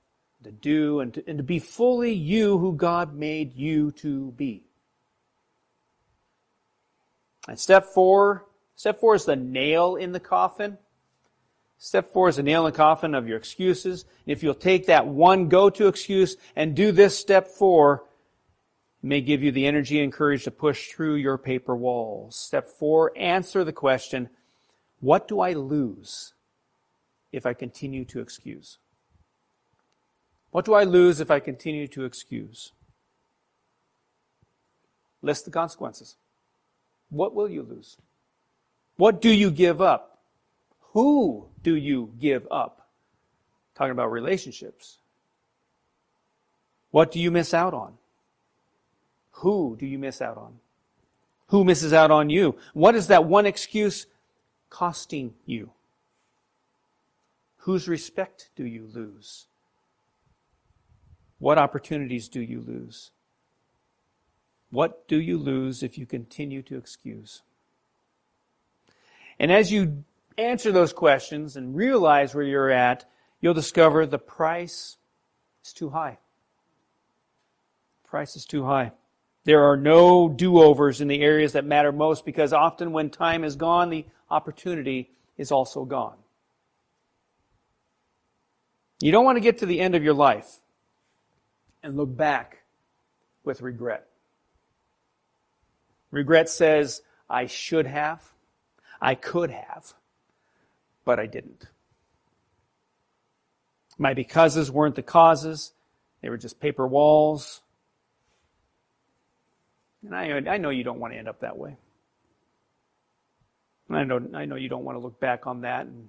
to 0.44 0.52
do, 0.52 1.00
and 1.00 1.14
to, 1.14 1.24
and 1.26 1.38
to 1.38 1.44
be 1.44 1.58
fully 1.58 2.12
you 2.12 2.58
who 2.58 2.72
God 2.74 3.14
made 3.14 3.56
you 3.56 3.90
to 3.92 4.32
be. 4.32 4.62
And 7.48 7.58
step 7.58 7.86
four, 7.86 8.44
step 8.76 9.00
four 9.00 9.14
is 9.14 9.24
the 9.24 9.36
nail 9.36 9.96
in 9.96 10.12
the 10.12 10.20
coffin. 10.20 10.76
Step 11.78 12.12
four 12.12 12.28
is 12.28 12.36
the 12.36 12.42
nail 12.42 12.66
in 12.66 12.72
the 12.72 12.76
coffin 12.76 13.14
of 13.14 13.26
your 13.26 13.38
excuses. 13.38 14.04
If 14.26 14.42
you'll 14.42 14.54
take 14.54 14.86
that 14.86 15.06
one 15.06 15.48
go-to 15.48 15.86
excuse 15.86 16.36
and 16.54 16.74
do 16.74 16.92
this 16.92 17.18
step 17.18 17.48
four, 17.48 18.04
it 19.02 19.06
may 19.06 19.20
give 19.22 19.42
you 19.42 19.52
the 19.52 19.66
energy 19.66 20.02
and 20.02 20.12
courage 20.12 20.44
to 20.44 20.50
push 20.50 20.88
through 20.88 21.14
your 21.14 21.38
paper 21.38 21.74
walls. 21.74 22.36
Step 22.36 22.66
four, 22.66 23.12
answer 23.16 23.64
the 23.64 23.72
question, 23.72 24.28
what 25.00 25.28
do 25.28 25.40
I 25.40 25.52
lose 25.52 26.34
if 27.32 27.46
I 27.46 27.54
continue 27.54 28.04
to 28.06 28.20
excuse? 28.20 28.78
What 30.50 30.64
do 30.64 30.74
I 30.74 30.84
lose 30.84 31.20
if 31.20 31.30
I 31.30 31.40
continue 31.40 31.86
to 31.88 32.04
excuse? 32.04 32.72
List 35.20 35.44
the 35.44 35.50
consequences. 35.50 36.16
What 37.10 37.34
will 37.34 37.48
you 37.48 37.62
lose? 37.62 37.96
What 38.96 39.20
do 39.20 39.30
you 39.30 39.50
give 39.50 39.80
up? 39.80 40.18
Who 40.92 41.48
do 41.62 41.74
you 41.74 42.12
give 42.18 42.46
up? 42.50 42.88
Talking 43.74 43.92
about 43.92 44.10
relationships. 44.10 44.98
What 46.90 47.12
do 47.12 47.20
you 47.20 47.30
miss 47.30 47.52
out 47.52 47.74
on? 47.74 47.94
Who 49.32 49.76
do 49.78 49.86
you 49.86 49.98
miss 49.98 50.20
out 50.20 50.36
on? 50.36 50.54
Who 51.48 51.64
misses 51.64 51.92
out 51.92 52.10
on 52.10 52.30
you? 52.30 52.56
What 52.74 52.94
is 52.94 53.06
that 53.06 53.24
one 53.24 53.46
excuse 53.46 54.06
costing 54.68 55.34
you? 55.46 55.70
Whose 57.68 57.86
respect 57.86 58.48
do 58.56 58.64
you 58.64 58.88
lose? 58.94 59.44
What 61.38 61.58
opportunities 61.58 62.30
do 62.30 62.40
you 62.40 62.62
lose? 62.62 63.10
What 64.70 65.06
do 65.06 65.20
you 65.20 65.36
lose 65.36 65.82
if 65.82 65.98
you 65.98 66.06
continue 66.06 66.62
to 66.62 66.78
excuse? 66.78 67.42
And 69.38 69.52
as 69.52 69.70
you 69.70 70.02
answer 70.38 70.72
those 70.72 70.94
questions 70.94 71.56
and 71.56 71.76
realize 71.76 72.34
where 72.34 72.42
you're 72.42 72.70
at, 72.70 73.04
you'll 73.42 73.52
discover 73.52 74.06
the 74.06 74.18
price 74.18 74.96
is 75.62 75.74
too 75.74 75.90
high. 75.90 76.16
Price 78.08 78.34
is 78.34 78.46
too 78.46 78.64
high. 78.64 78.92
There 79.44 79.70
are 79.70 79.76
no 79.76 80.30
do 80.30 80.58
overs 80.58 81.02
in 81.02 81.08
the 81.08 81.20
areas 81.20 81.52
that 81.52 81.66
matter 81.66 81.92
most 81.92 82.24
because 82.24 82.54
often 82.54 82.92
when 82.92 83.10
time 83.10 83.44
is 83.44 83.56
gone, 83.56 83.90
the 83.90 84.06
opportunity 84.30 85.10
is 85.36 85.52
also 85.52 85.84
gone. 85.84 86.16
You 89.00 89.12
don't 89.12 89.24
want 89.24 89.36
to 89.36 89.40
get 89.40 89.58
to 89.58 89.66
the 89.66 89.80
end 89.80 89.94
of 89.94 90.02
your 90.02 90.14
life 90.14 90.58
and 91.82 91.96
look 91.96 92.16
back 92.16 92.62
with 93.44 93.60
regret. 93.60 94.08
Regret 96.10 96.48
says, 96.48 97.02
I 97.30 97.46
should 97.46 97.86
have, 97.86 98.22
I 99.00 99.14
could 99.14 99.50
have, 99.50 99.94
but 101.04 101.20
I 101.20 101.26
didn't. 101.26 101.66
My 103.98 104.14
becauses 104.14 104.70
weren't 104.70 104.94
the 104.94 105.02
causes, 105.02 105.72
they 106.22 106.28
were 106.28 106.38
just 106.38 106.60
paper 106.60 106.86
walls. 106.86 107.60
And 110.04 110.14
I, 110.14 110.54
I 110.54 110.58
know 110.58 110.70
you 110.70 110.84
don't 110.84 111.00
want 111.00 111.12
to 111.12 111.18
end 111.18 111.28
up 111.28 111.40
that 111.40 111.56
way. 111.56 111.76
I 113.90 114.04
know, 114.04 114.20
I 114.34 114.44
know 114.44 114.56
you 114.56 114.68
don't 114.68 114.84
want 114.84 114.96
to 114.96 115.00
look 115.00 115.18
back 115.18 115.46
on 115.46 115.62
that 115.62 115.86
and 115.86 116.08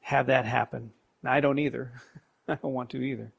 have 0.00 0.26
that 0.26 0.46
happen. 0.46 0.92
I 1.24 1.40
don't 1.40 1.58
either. 1.58 1.92
I 2.48 2.54
don't 2.56 2.72
want 2.72 2.90
to 2.90 2.98
either. 2.98 3.32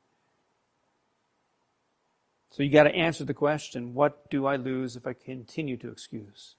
So 2.51 2.63
you 2.63 2.69
got 2.69 2.83
to 2.83 2.93
answer 2.93 3.23
the 3.23 3.33
question 3.33 3.93
what 3.93 4.29
do 4.29 4.45
I 4.45 4.57
lose 4.57 4.95
if 4.95 5.07
I 5.07 5.13
continue 5.13 5.77
to 5.77 5.89
excuse? 5.89 6.55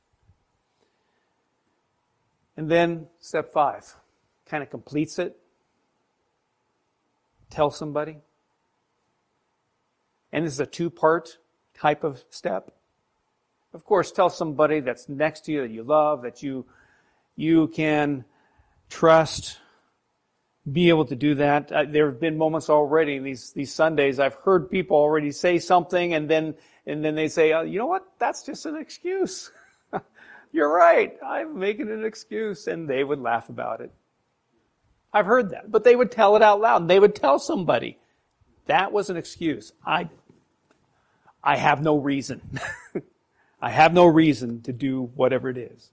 And 2.57 2.71
then 2.71 3.07
step 3.21 3.53
five 3.53 3.95
kind 4.47 4.63
of 4.63 4.71
completes 4.71 5.19
it. 5.19 5.37
Tell 7.51 7.71
somebody. 7.71 8.19
And 10.33 10.47
this 10.47 10.55
is 10.55 10.61
a 10.61 10.67
two 10.67 10.91
part 10.91 11.39
type 11.79 12.05
of 12.05 12.25
step. 12.31 12.73
Of 13.75 13.85
course, 13.85 14.13
tell 14.13 14.31
somebody 14.31 14.81
that's 14.81 15.09
next 15.09 15.47
to 15.47 15.53
you 15.53 15.63
that 15.63 15.71
you 15.71 15.83
love, 15.83 16.23
that 16.23 16.43
you, 16.43 16.67
you 17.37 17.69
can 17.69 18.25
trust, 18.91 19.59
be 20.71 20.89
able 20.91 21.05
to 21.07 21.17
do 21.17 21.35
that. 21.37 21.73
Uh, 21.73 21.85
there 21.85 22.07
have 22.07 22.21
been 22.21 22.39
moments 22.39 22.71
already 22.71 23.19
these, 23.19 23.53
these 23.53 23.73
Sundays, 23.73 24.21
I've 24.21 24.35
heard 24.35 24.71
people 24.71 24.97
already 24.97 25.33
say 25.33 25.59
something 25.59 26.15
and 26.15 26.29
then, 26.29 26.55
and 26.87 27.05
then 27.05 27.15
they 27.15 27.29
say, 27.29 27.53
oh, 27.53 27.63
you 27.63 27.79
know 27.79 27.87
what? 27.87 28.07
That's 28.19 28.45
just 28.45 28.67
an 28.67 28.77
excuse. 28.77 29.51
You're 30.53 30.73
right. 30.73 31.17
I'm 31.25 31.59
making 31.59 31.91
an 31.91 32.05
excuse. 32.05 32.69
And 32.69 32.89
they 32.89 33.03
would 33.03 33.21
laugh 33.21 33.49
about 33.49 33.81
it. 33.81 33.93
I've 35.13 35.27
heard 35.27 35.51
that. 35.51 35.71
But 35.71 35.85
they 35.85 35.97
would 35.97 36.11
tell 36.11 36.37
it 36.37 36.43
out 36.43 36.61
loud. 36.61 36.87
They 36.87 36.99
would 36.99 37.15
tell 37.15 37.39
somebody, 37.39 37.99
that 38.67 38.93
was 38.93 39.11
an 39.11 39.17
excuse. 39.17 39.73
I, 39.85 40.09
I 41.43 41.57
have 41.57 41.83
no 41.83 41.97
reason. 41.97 42.41
I 43.61 43.71
have 43.71 43.93
no 43.93 44.07
reason 44.07 44.63
to 44.63 44.73
do 44.73 45.11
whatever 45.15 45.49
it 45.49 45.57
is. 45.57 45.91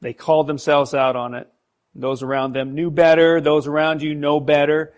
They 0.00 0.12
called 0.12 0.46
themselves 0.46 0.94
out 0.94 1.16
on 1.16 1.34
it. 1.34 1.50
Those 1.98 2.22
around 2.22 2.52
them 2.54 2.74
knew 2.74 2.90
better. 2.90 3.40
Those 3.40 3.66
around 3.66 4.02
you 4.02 4.14
know 4.14 4.38
better. 4.38 4.92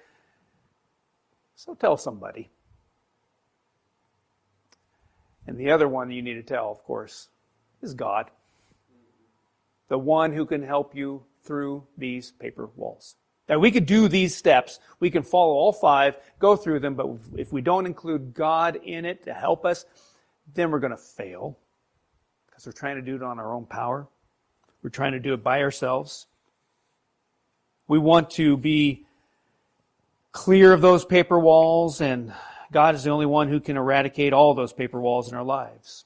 So 1.54 1.74
tell 1.74 1.96
somebody. 1.96 2.50
And 5.46 5.56
the 5.58 5.70
other 5.70 5.88
one 5.88 6.11
you 6.11 6.22
need 6.22 6.34
to 6.34 6.42
tell, 6.42 6.70
of 6.70 6.82
course, 6.84 7.28
is 7.80 7.94
God. 7.94 8.30
The 9.88 9.98
one 9.98 10.32
who 10.32 10.44
can 10.44 10.62
help 10.62 10.94
you 10.94 11.24
through 11.42 11.87
these 11.96 12.32
paper 12.32 12.68
walls. 12.76 13.16
Now, 13.48 13.58
we 13.58 13.70
could 13.70 13.87
do 13.87 14.08
these 14.08 14.37
steps. 14.37 14.78
We 15.00 15.11
can 15.11 15.22
follow 15.22 15.54
all 15.54 15.72
five, 15.72 16.16
go 16.38 16.54
through 16.54 16.80
them, 16.80 16.94
but 16.94 17.06
if 17.37 17.50
we 17.50 17.62
don't 17.62 17.87
include 17.87 18.34
God 18.34 18.76
in 18.84 19.06
it 19.06 19.24
to 19.24 19.32
help 19.32 19.64
us, 19.64 19.87
then 20.54 20.70
we're 20.70 20.80
going 20.80 20.90
to 20.90 20.98
fail 20.98 21.58
because 22.46 22.66
we're 22.66 22.72
trying 22.72 22.96
to 22.96 23.02
do 23.02 23.16
it 23.16 23.22
on 23.22 23.38
our 23.38 23.54
own 23.54 23.64
power. 23.64 24.06
We're 24.82 24.90
trying 24.90 25.12
to 25.12 25.20
do 25.20 25.32
it 25.32 25.42
by 25.42 25.62
ourselves. 25.62 26.26
We 27.88 27.98
want 27.98 28.31
to 28.33 28.59
be 28.59 29.07
clear 30.31 30.74
of 30.74 30.83
those 30.83 31.07
paper 31.07 31.38
walls, 31.38 32.03
and 32.03 32.35
God 32.70 32.94
is 32.94 33.05
the 33.05 33.11
only 33.11 33.24
one 33.24 33.48
who 33.48 33.61
can 33.61 33.79
eradicate 33.79 34.35
all 34.35 34.53
those 34.53 34.74
paper 34.74 35.01
walls 35.01 35.31
in 35.31 35.37
our 35.37 35.44
lives. 35.44 36.05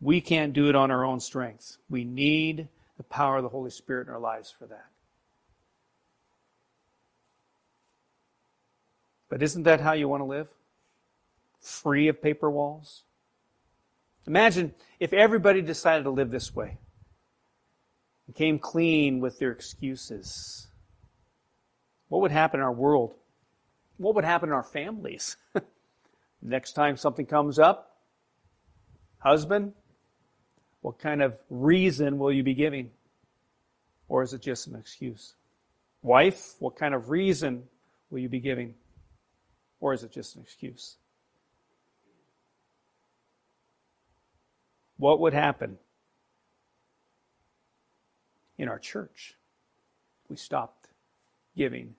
We 0.00 0.20
can't 0.20 0.52
do 0.52 0.68
it 0.68 0.74
on 0.74 0.90
our 0.90 1.04
own 1.04 1.20
strength. 1.20 1.78
We 1.88 2.04
need 2.04 2.68
the 2.96 3.04
power 3.04 3.36
of 3.36 3.44
the 3.44 3.48
Holy 3.48 3.70
Spirit 3.70 4.08
in 4.08 4.12
our 4.12 4.18
lives 4.18 4.50
for 4.50 4.66
that. 4.66 4.86
But 9.28 9.42
isn't 9.42 9.62
that 9.62 9.80
how 9.80 9.92
you 9.92 10.08
want 10.08 10.22
to 10.22 10.26
live? 10.26 10.48
Free 11.60 12.08
of 12.08 12.20
paper 12.20 12.50
walls? 12.50 13.04
Imagine 14.26 14.74
if 14.98 15.12
everybody 15.12 15.62
decided 15.62 16.02
to 16.04 16.10
live 16.10 16.32
this 16.32 16.54
way 16.54 16.78
and 18.30 18.36
came 18.36 18.60
clean 18.60 19.18
with 19.18 19.40
their 19.40 19.50
excuses. 19.50 20.68
What 22.06 22.20
would 22.20 22.30
happen 22.30 22.60
in 22.60 22.64
our 22.64 22.72
world? 22.72 23.12
What 23.96 24.14
would 24.14 24.24
happen 24.24 24.50
in 24.50 24.52
our 24.52 24.62
families? 24.62 25.36
Next 26.40 26.74
time 26.74 26.96
something 26.96 27.26
comes 27.26 27.58
up, 27.58 27.96
husband, 29.18 29.72
what 30.80 31.00
kind 31.00 31.22
of 31.22 31.36
reason 31.50 32.20
will 32.20 32.30
you 32.30 32.44
be 32.44 32.54
giving? 32.54 32.92
Or 34.08 34.22
is 34.22 34.32
it 34.32 34.42
just 34.42 34.68
an 34.68 34.76
excuse? 34.76 35.34
Wife, 36.00 36.54
what 36.60 36.76
kind 36.76 36.94
of 36.94 37.10
reason 37.10 37.64
will 38.10 38.20
you 38.20 38.28
be 38.28 38.38
giving? 38.38 38.74
Or 39.80 39.92
is 39.92 40.04
it 40.04 40.12
just 40.12 40.36
an 40.36 40.42
excuse? 40.42 40.98
What 44.98 45.18
would 45.18 45.34
happen 45.34 45.78
in 48.60 48.68
our 48.68 48.78
church 48.78 49.34
we 50.28 50.36
stopped 50.36 50.88
giving 51.56 51.94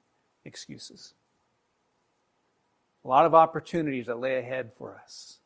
excuses? 0.46 1.14
A 3.04 3.08
lot 3.08 3.26
of 3.26 3.34
opportunities 3.34 4.06
that 4.06 4.20
lay 4.20 4.38
ahead 4.38 4.72
for 4.78 4.96
us. 5.04 5.40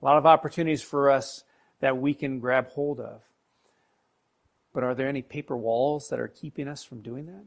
A 0.00 0.04
lot 0.04 0.16
of 0.16 0.24
opportunities 0.24 0.82
for 0.82 1.10
us 1.10 1.44
that 1.80 1.98
we 1.98 2.14
can 2.14 2.40
grab 2.40 2.68
hold 2.68 3.00
of. 3.00 3.20
But 4.72 4.82
are 4.82 4.94
there 4.94 5.08
any 5.08 5.22
paper 5.22 5.56
walls 5.56 6.08
that 6.08 6.20
are 6.20 6.28
keeping 6.28 6.68
us 6.68 6.82
from 6.82 7.02
doing 7.02 7.26
that? 7.26 7.44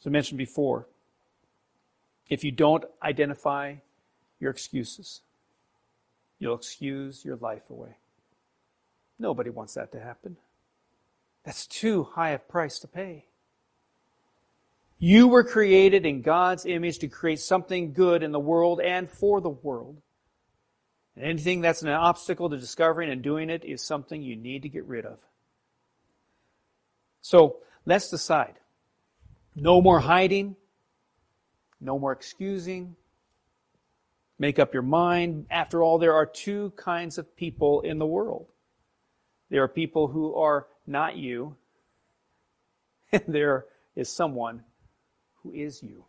As 0.00 0.06
I 0.06 0.10
mentioned 0.10 0.38
before, 0.38 0.86
if 2.30 2.44
you 2.44 2.50
don't 2.50 2.84
identify 3.02 3.74
your 4.38 4.50
excuses, 4.50 5.20
you'll 6.38 6.54
excuse 6.54 7.24
your 7.24 7.36
life 7.36 7.68
away. 7.68 7.96
Nobody 9.20 9.50
wants 9.50 9.74
that 9.74 9.92
to 9.92 10.00
happen. 10.00 10.38
That's 11.44 11.66
too 11.66 12.04
high 12.04 12.30
a 12.30 12.38
price 12.38 12.78
to 12.80 12.88
pay. 12.88 13.26
You 14.98 15.28
were 15.28 15.44
created 15.44 16.06
in 16.06 16.22
God's 16.22 16.64
image 16.64 16.98
to 17.00 17.08
create 17.08 17.40
something 17.40 17.92
good 17.92 18.22
in 18.22 18.32
the 18.32 18.40
world 18.40 18.80
and 18.80 19.08
for 19.08 19.42
the 19.42 19.50
world. 19.50 20.00
And 21.16 21.24
anything 21.24 21.60
that's 21.60 21.82
an 21.82 21.90
obstacle 21.90 22.48
to 22.48 22.56
discovering 22.56 23.10
and 23.10 23.22
doing 23.22 23.50
it 23.50 23.64
is 23.64 23.82
something 23.82 24.22
you 24.22 24.36
need 24.36 24.62
to 24.62 24.68
get 24.70 24.86
rid 24.86 25.04
of. 25.04 25.18
So 27.20 27.58
let's 27.84 28.08
decide. 28.08 28.54
No 29.54 29.82
more 29.82 30.00
hiding. 30.00 30.56
No 31.78 31.98
more 31.98 32.12
excusing. 32.12 32.96
Make 34.38 34.58
up 34.58 34.72
your 34.72 34.82
mind. 34.82 35.46
After 35.50 35.82
all, 35.82 35.98
there 35.98 36.14
are 36.14 36.26
two 36.26 36.72
kinds 36.76 37.18
of 37.18 37.36
people 37.36 37.82
in 37.82 37.98
the 37.98 38.06
world. 38.06 38.46
There 39.50 39.62
are 39.62 39.68
people 39.68 40.06
who 40.08 40.34
are 40.36 40.66
not 40.86 41.16
you, 41.16 41.56
and 43.12 43.22
there 43.28 43.66
is 43.96 44.08
someone 44.08 44.62
who 45.42 45.52
is 45.52 45.82
you. 45.82 46.04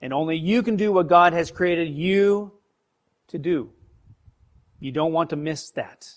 And 0.00 0.12
only 0.12 0.36
you 0.36 0.62
can 0.62 0.76
do 0.76 0.92
what 0.92 1.08
God 1.08 1.32
has 1.32 1.50
created 1.50 1.88
you 1.88 2.52
to 3.28 3.38
do. 3.38 3.70
You 4.80 4.90
don't 4.90 5.12
want 5.12 5.30
to 5.30 5.36
miss 5.36 5.70
that. 5.70 6.08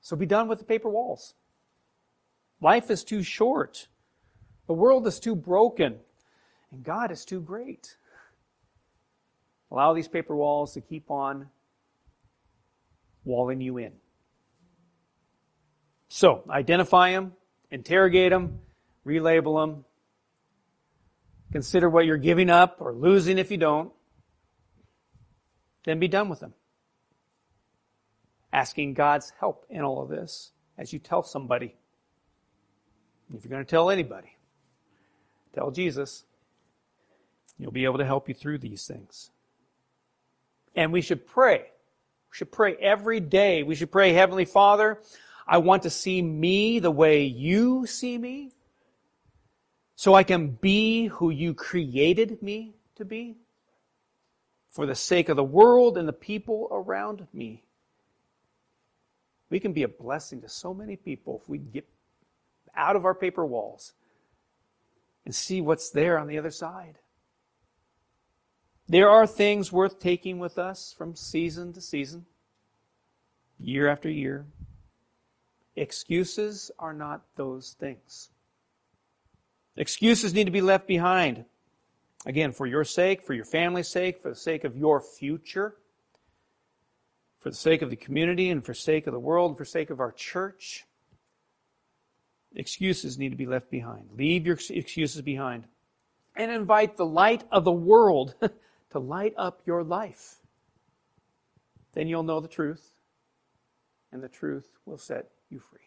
So 0.00 0.16
be 0.16 0.26
done 0.26 0.48
with 0.48 0.58
the 0.58 0.64
paper 0.64 0.88
walls. 0.88 1.34
Life 2.60 2.90
is 2.90 3.04
too 3.04 3.22
short. 3.22 3.88
The 4.66 4.72
world 4.72 5.06
is 5.06 5.20
too 5.20 5.36
broken. 5.36 5.98
And 6.72 6.82
God 6.82 7.10
is 7.10 7.24
too 7.24 7.40
great. 7.40 7.96
Allow 9.70 9.92
these 9.92 10.08
paper 10.08 10.34
walls 10.34 10.72
to 10.74 10.80
keep 10.80 11.10
on 11.10 11.48
walling 13.24 13.60
you 13.60 13.78
in. 13.78 13.92
So, 16.08 16.44
identify 16.50 17.12
them, 17.12 17.32
interrogate 17.70 18.30
them, 18.30 18.60
relabel 19.06 19.62
them, 19.62 19.84
consider 21.52 21.88
what 21.88 22.06
you're 22.06 22.16
giving 22.16 22.50
up 22.50 22.76
or 22.80 22.92
losing 22.92 23.38
if 23.38 23.50
you 23.50 23.56
don't, 23.56 23.92
then 25.84 25.98
be 25.98 26.08
done 26.08 26.28
with 26.28 26.40
them. 26.40 26.54
Asking 28.52 28.94
God's 28.94 29.32
help 29.40 29.64
in 29.70 29.82
all 29.82 30.02
of 30.02 30.08
this 30.08 30.52
as 30.76 30.92
you 30.92 30.98
tell 30.98 31.22
somebody. 31.22 31.74
If 33.34 33.44
you're 33.44 33.50
going 33.50 33.64
to 33.64 33.70
tell 33.70 33.90
anybody, 33.90 34.36
tell 35.54 35.70
Jesus. 35.70 36.24
He'll 37.58 37.70
be 37.70 37.84
able 37.84 37.98
to 37.98 38.04
help 38.04 38.28
you 38.28 38.34
through 38.34 38.58
these 38.58 38.86
things. 38.86 39.30
And 40.74 40.92
we 40.92 41.00
should 41.00 41.26
pray. 41.26 41.71
We 42.32 42.36
should 42.38 42.52
pray 42.52 42.76
every 42.80 43.20
day. 43.20 43.62
We 43.62 43.74
should 43.74 43.92
pray, 43.92 44.14
Heavenly 44.14 44.46
Father, 44.46 44.98
I 45.46 45.58
want 45.58 45.82
to 45.82 45.90
see 45.90 46.22
me 46.22 46.78
the 46.78 46.90
way 46.90 47.24
you 47.24 47.86
see 47.86 48.16
me 48.16 48.52
so 49.96 50.14
I 50.14 50.22
can 50.22 50.52
be 50.52 51.08
who 51.08 51.28
you 51.28 51.52
created 51.52 52.42
me 52.42 52.74
to 52.96 53.04
be 53.04 53.36
for 54.70 54.86
the 54.86 54.94
sake 54.94 55.28
of 55.28 55.36
the 55.36 55.44
world 55.44 55.98
and 55.98 56.08
the 56.08 56.12
people 56.14 56.68
around 56.72 57.26
me. 57.34 57.64
We 59.50 59.60
can 59.60 59.74
be 59.74 59.82
a 59.82 59.88
blessing 59.88 60.40
to 60.40 60.48
so 60.48 60.72
many 60.72 60.96
people 60.96 61.42
if 61.42 61.50
we 61.50 61.58
get 61.58 61.86
out 62.74 62.96
of 62.96 63.04
our 63.04 63.14
paper 63.14 63.44
walls 63.44 63.92
and 65.26 65.34
see 65.34 65.60
what's 65.60 65.90
there 65.90 66.18
on 66.18 66.28
the 66.28 66.38
other 66.38 66.50
side. 66.50 66.98
There 68.92 69.08
are 69.08 69.26
things 69.26 69.72
worth 69.72 70.00
taking 70.00 70.38
with 70.38 70.58
us 70.58 70.94
from 70.98 71.16
season 71.16 71.72
to 71.72 71.80
season, 71.80 72.26
year 73.58 73.88
after 73.88 74.10
year. 74.10 74.44
Excuses 75.76 76.70
are 76.78 76.92
not 76.92 77.22
those 77.34 77.74
things. 77.80 78.28
Excuses 79.78 80.34
need 80.34 80.44
to 80.44 80.50
be 80.50 80.60
left 80.60 80.86
behind. 80.86 81.46
Again, 82.26 82.52
for 82.52 82.66
your 82.66 82.84
sake, 82.84 83.22
for 83.22 83.32
your 83.32 83.46
family's 83.46 83.88
sake, 83.88 84.20
for 84.20 84.28
the 84.28 84.36
sake 84.36 84.62
of 84.62 84.76
your 84.76 85.00
future, 85.00 85.74
for 87.38 87.48
the 87.48 87.56
sake 87.56 87.80
of 87.80 87.88
the 87.88 87.96
community, 87.96 88.50
and 88.50 88.62
for 88.62 88.74
sake 88.74 89.06
of 89.06 89.14
the 89.14 89.18
world, 89.18 89.56
for 89.56 89.64
sake 89.64 89.88
of 89.88 90.00
our 90.00 90.12
church. 90.12 90.84
Excuses 92.54 93.16
need 93.16 93.30
to 93.30 93.36
be 93.36 93.46
left 93.46 93.70
behind. 93.70 94.10
Leave 94.18 94.44
your 94.44 94.58
excuses 94.68 95.22
behind. 95.22 95.64
And 96.36 96.50
invite 96.50 96.98
the 96.98 97.06
light 97.06 97.44
of 97.50 97.64
the 97.64 97.72
world 97.72 98.34
to 98.92 98.98
light 98.98 99.34
up 99.36 99.60
your 99.66 99.82
life. 99.82 100.36
Then 101.94 102.08
you'll 102.08 102.22
know 102.22 102.40
the 102.40 102.48
truth, 102.48 102.92
and 104.12 104.22
the 104.22 104.28
truth 104.28 104.68
will 104.86 104.98
set 104.98 105.28
you 105.50 105.58
free. 105.58 105.80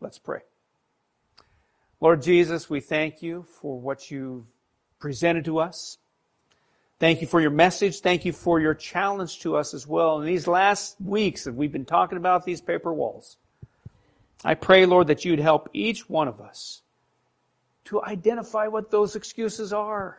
Let's 0.00 0.18
pray. 0.18 0.40
Lord 2.00 2.22
Jesus, 2.22 2.70
we 2.70 2.80
thank 2.80 3.22
you 3.22 3.42
for 3.42 3.78
what 3.78 4.10
you've 4.10 4.46
presented 4.98 5.44
to 5.44 5.58
us. 5.58 5.98
Thank 6.98 7.20
you 7.20 7.26
for 7.26 7.40
your 7.40 7.50
message. 7.50 8.00
Thank 8.00 8.24
you 8.24 8.32
for 8.32 8.60
your 8.60 8.74
challenge 8.74 9.40
to 9.40 9.56
us 9.56 9.72
as 9.72 9.86
well. 9.86 10.20
In 10.20 10.26
these 10.26 10.46
last 10.46 10.96
weeks 11.00 11.44
that 11.44 11.54
we've 11.54 11.72
been 11.72 11.84
talking 11.84 12.18
about 12.18 12.44
these 12.44 12.60
paper 12.60 12.92
walls, 12.92 13.36
I 14.44 14.54
pray, 14.54 14.86
Lord, 14.86 15.06
that 15.08 15.24
you'd 15.24 15.38
help 15.38 15.68
each 15.72 16.08
one 16.08 16.28
of 16.28 16.40
us 16.40 16.82
to 17.86 18.02
identify 18.02 18.66
what 18.68 18.90
those 18.90 19.16
excuses 19.16 19.72
are 19.72 20.18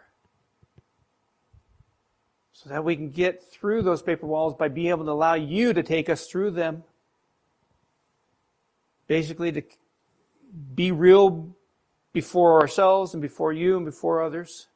so 2.54 2.70
that 2.70 2.84
we 2.84 2.96
can 2.96 3.10
get 3.10 3.44
through 3.52 3.82
those 3.82 4.02
paper 4.02 4.28
walls 4.28 4.56
by 4.56 4.68
being 4.68 4.88
able 4.88 5.06
to 5.06 5.12
allow 5.12 5.34
you 5.34 5.74
to 5.74 5.84
take 5.84 6.10
us 6.10 6.28
through 6.28 6.52
them. 6.52 6.84
Basically, 9.08 9.52
to 9.52 9.64
be 10.76 10.92
real 10.92 11.56
before 12.14 12.62
ourselves 12.62 13.14
and 13.14 13.22
before 13.22 13.54
you 13.54 13.78
and 13.78 13.86
before 13.86 14.22
others. 14.22 14.68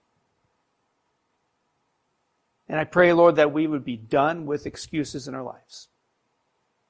And 2.68 2.80
I 2.80 2.86
pray, 2.86 3.14
Lord, 3.14 3.36
that 3.36 3.54
we 3.54 3.68
would 3.68 3.86
be 3.86 3.98
done 3.98 4.46
with 4.46 4.66
excuses 4.66 5.28
in 5.28 5.36
our 5.36 5.44
lives 5.44 5.90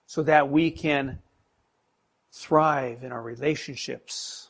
so 0.05 0.23
that 0.23 0.49
we 0.49 0.71
can 0.71 1.19
thrive 2.31 3.03
in 3.03 3.11
our 3.11 3.21
relationships, 3.21 4.49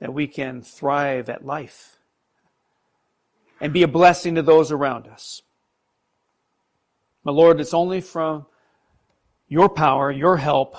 that 0.00 0.12
we 0.12 0.26
can 0.26 0.62
thrive 0.62 1.30
at 1.30 1.46
life 1.46 1.95
and 3.60 3.72
be 3.72 3.82
a 3.82 3.88
blessing 3.88 4.34
to 4.34 4.42
those 4.42 4.70
around 4.70 5.06
us. 5.06 5.42
My 7.24 7.32
Lord, 7.32 7.60
it's 7.60 7.74
only 7.74 8.00
from 8.00 8.46
your 9.48 9.68
power, 9.68 10.10
your 10.10 10.36
help, 10.36 10.76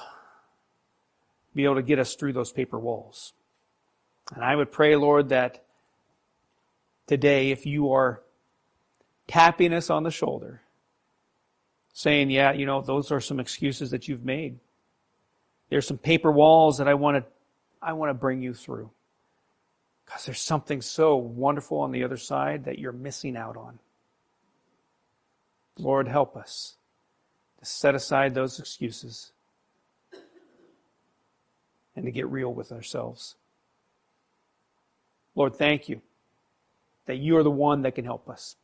be 1.53 1.65
able 1.65 1.75
to 1.75 1.81
get 1.81 1.99
us 1.99 2.15
through 2.15 2.33
those 2.33 2.51
paper 2.51 2.79
walls. 2.79 3.33
And 4.33 4.43
I 4.43 4.55
would 4.55 4.71
pray, 4.71 4.95
Lord, 4.95 5.29
that 5.29 5.63
today, 7.07 7.51
if 7.51 7.65
you 7.65 7.91
are 7.93 8.21
tapping 9.27 9.73
us 9.73 9.89
on 9.89 10.03
the 10.03 10.11
shoulder, 10.11 10.61
saying, 11.93 12.29
yeah, 12.29 12.51
you 12.51 12.65
know, 12.65 12.81
those 12.81 13.11
are 13.11 13.19
some 13.19 13.39
excuses 13.39 13.91
that 13.91 14.07
you've 14.07 14.23
made. 14.23 14.59
There's 15.69 15.87
some 15.87 15.97
paper 15.97 16.31
walls 16.31 16.77
that 16.77 16.87
I 16.87 16.93
want 16.93 17.17
to, 17.17 17.25
I 17.81 17.93
want 17.93 18.11
to 18.11 18.13
bring 18.13 18.41
you 18.41 18.53
through. 18.53 18.91
Because 20.07 20.25
there's 20.25 20.41
something 20.41 20.81
so 20.81 21.15
wonderful 21.17 21.79
on 21.79 21.91
the 21.91 22.03
other 22.03 22.17
side 22.17 22.63
that 22.65 22.79
you're 22.79 22.93
missing 22.93 23.37
out 23.37 23.57
on. 23.57 23.77
Lord, 25.77 26.07
help 26.07 26.35
us 26.35 26.77
to 27.59 27.65
set 27.65 27.93
aside 27.93 28.33
those 28.33 28.57
excuses 28.59 29.31
and 31.95 32.05
to 32.05 32.11
get 32.11 32.27
real 32.29 32.53
with 32.53 32.71
ourselves. 32.71 33.35
Lord, 35.35 35.55
thank 35.55 35.89
you 35.89 36.01
that 37.05 37.17
you 37.17 37.37
are 37.37 37.43
the 37.43 37.51
one 37.51 37.81
that 37.81 37.95
can 37.95 38.05
help 38.05 38.29
us 38.29 38.55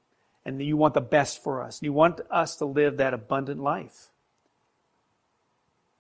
and 0.46 0.60
that 0.60 0.64
you 0.64 0.78
want 0.78 0.94
the 0.94 1.02
best 1.02 1.44
for 1.44 1.62
us. 1.62 1.82
You 1.82 1.94
want 1.94 2.22
us 2.32 2.56
to 2.58 2.66
live 2.66 2.98
that 2.98 3.14
abundant 3.14 3.62
life. 3.62 4.10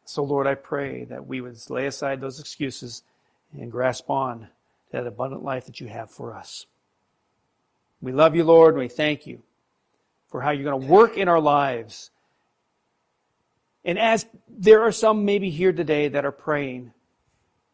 So, 0.05 0.23
Lord, 0.23 0.47
I 0.47 0.55
pray 0.55 1.05
that 1.05 1.27
we 1.27 1.41
would 1.41 1.57
lay 1.69 1.85
aside 1.85 2.21
those 2.21 2.39
excuses 2.39 3.03
and 3.53 3.71
grasp 3.71 4.09
on 4.09 4.47
that 4.93 5.07
abundant 5.07 5.43
life 5.43 5.65
that 5.65 5.81
you 5.81 5.87
have 5.87 6.11
for 6.11 6.35
us. 6.35 6.67
We 7.99 8.11
love 8.11 8.35
you, 8.35 8.43
Lord, 8.43 8.75
and 8.75 8.81
we 8.81 8.87
thank 8.87 9.25
you 9.25 9.41
for 10.29 10.39
how 10.39 10.51
you're 10.51 10.69
going 10.69 10.81
to 10.81 10.87
work 10.87 11.17
in 11.17 11.27
our 11.27 11.39
lives. 11.39 12.11
And 13.83 13.97
as 13.97 14.27
there 14.47 14.81
are 14.81 14.91
some 14.91 15.25
maybe 15.25 15.49
here 15.49 15.73
today 15.73 16.09
that 16.09 16.25
are 16.25 16.31
praying 16.31 16.93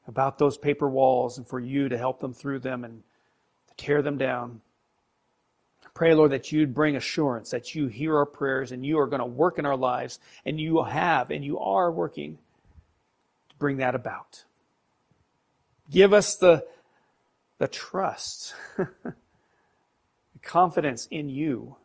about 0.08 0.38
those 0.38 0.58
paper 0.58 0.88
walls 0.88 1.38
and 1.38 1.45
for 1.45 1.60
you 1.60 1.89
to 1.89 1.97
help 1.97 2.21
them 2.21 2.34
through 2.34 2.60
them 2.60 2.86
and 2.86 3.03
to 3.67 3.73
tear 3.75 4.01
them 4.01 4.17
down, 4.17 4.62
pray, 5.93 6.15
Lord, 6.15 6.32
that 6.32 6.53
you'd 6.53 6.73
bring 6.73 6.95
assurance 6.95 7.51
that 7.51 7.75
you 7.75 7.88
hear 7.88 8.15
our 8.15 8.25
prayers 8.25 8.71
and 8.71 8.86
you 8.86 8.97
are 8.97 9.08
going 9.08 9.19
to 9.19 9.25
work 9.25 9.60
in 9.60 9.65
our 9.65 9.77
lives 9.77 10.19
and 10.45 10.58
you 10.58 10.82
have 10.84 11.32
and 11.32 11.43
you 11.43 11.60
are 11.60 11.91
working 11.91 12.38
to 13.49 13.55
bring 13.58 13.77
that 13.77 13.93
about. 13.93 14.45
Give 15.91 16.13
us 16.13 16.38
the 16.38 16.65
the 17.60 17.67
trust, 17.67 18.56
the 18.78 19.13
confidence 20.41 21.08
in 21.12 21.30
you 21.30 21.76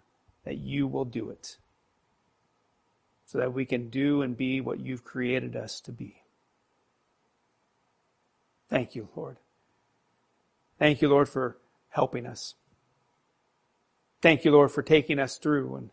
that 0.45 0.57
you 0.57 0.87
will 0.87 1.05
do 1.05 1.29
it 1.31 1.59
so 3.27 3.39
that 3.39 3.53
we 3.53 3.65
can 3.65 3.91
do 3.91 4.23
and 4.23 4.37
be 4.37 4.61
what 4.61 4.81
you've 4.81 5.05
created 5.05 5.57
us 5.57 5.81
to 5.81 5.93
be. 5.93 6.23
Thank 8.69 8.95
you, 8.95 9.09
Lord. 9.15 9.37
Thank 10.79 11.03
you, 11.03 11.09
Lord, 11.09 11.29
for 11.29 11.57
helping 11.91 12.27
us. 12.27 12.55
Thank 14.23 14.45
you, 14.45 14.53
Lord, 14.53 14.71
for 14.71 14.83
taking 14.83 15.19
us 15.19 15.37
through. 15.37 15.75
And 15.77 15.91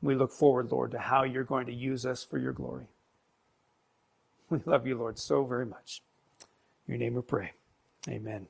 we 0.00 0.14
look 0.14 0.32
forward, 0.32 0.70
Lord, 0.70 0.92
to 0.92 0.98
how 0.98 1.24
you're 1.24 1.44
going 1.44 1.66
to 1.66 1.74
use 1.74 2.06
us 2.06 2.24
for 2.24 2.38
your 2.38 2.52
glory. 2.52 2.86
We 4.50 4.60
love 4.66 4.86
you, 4.86 4.98
Lord, 4.98 5.18
so 5.18 5.44
very 5.44 5.64
much. 5.64 6.02
In 6.86 6.92
your 6.92 6.98
name 6.98 7.14
we 7.14 7.22
pray. 7.22 7.52
Amen. 8.08 8.48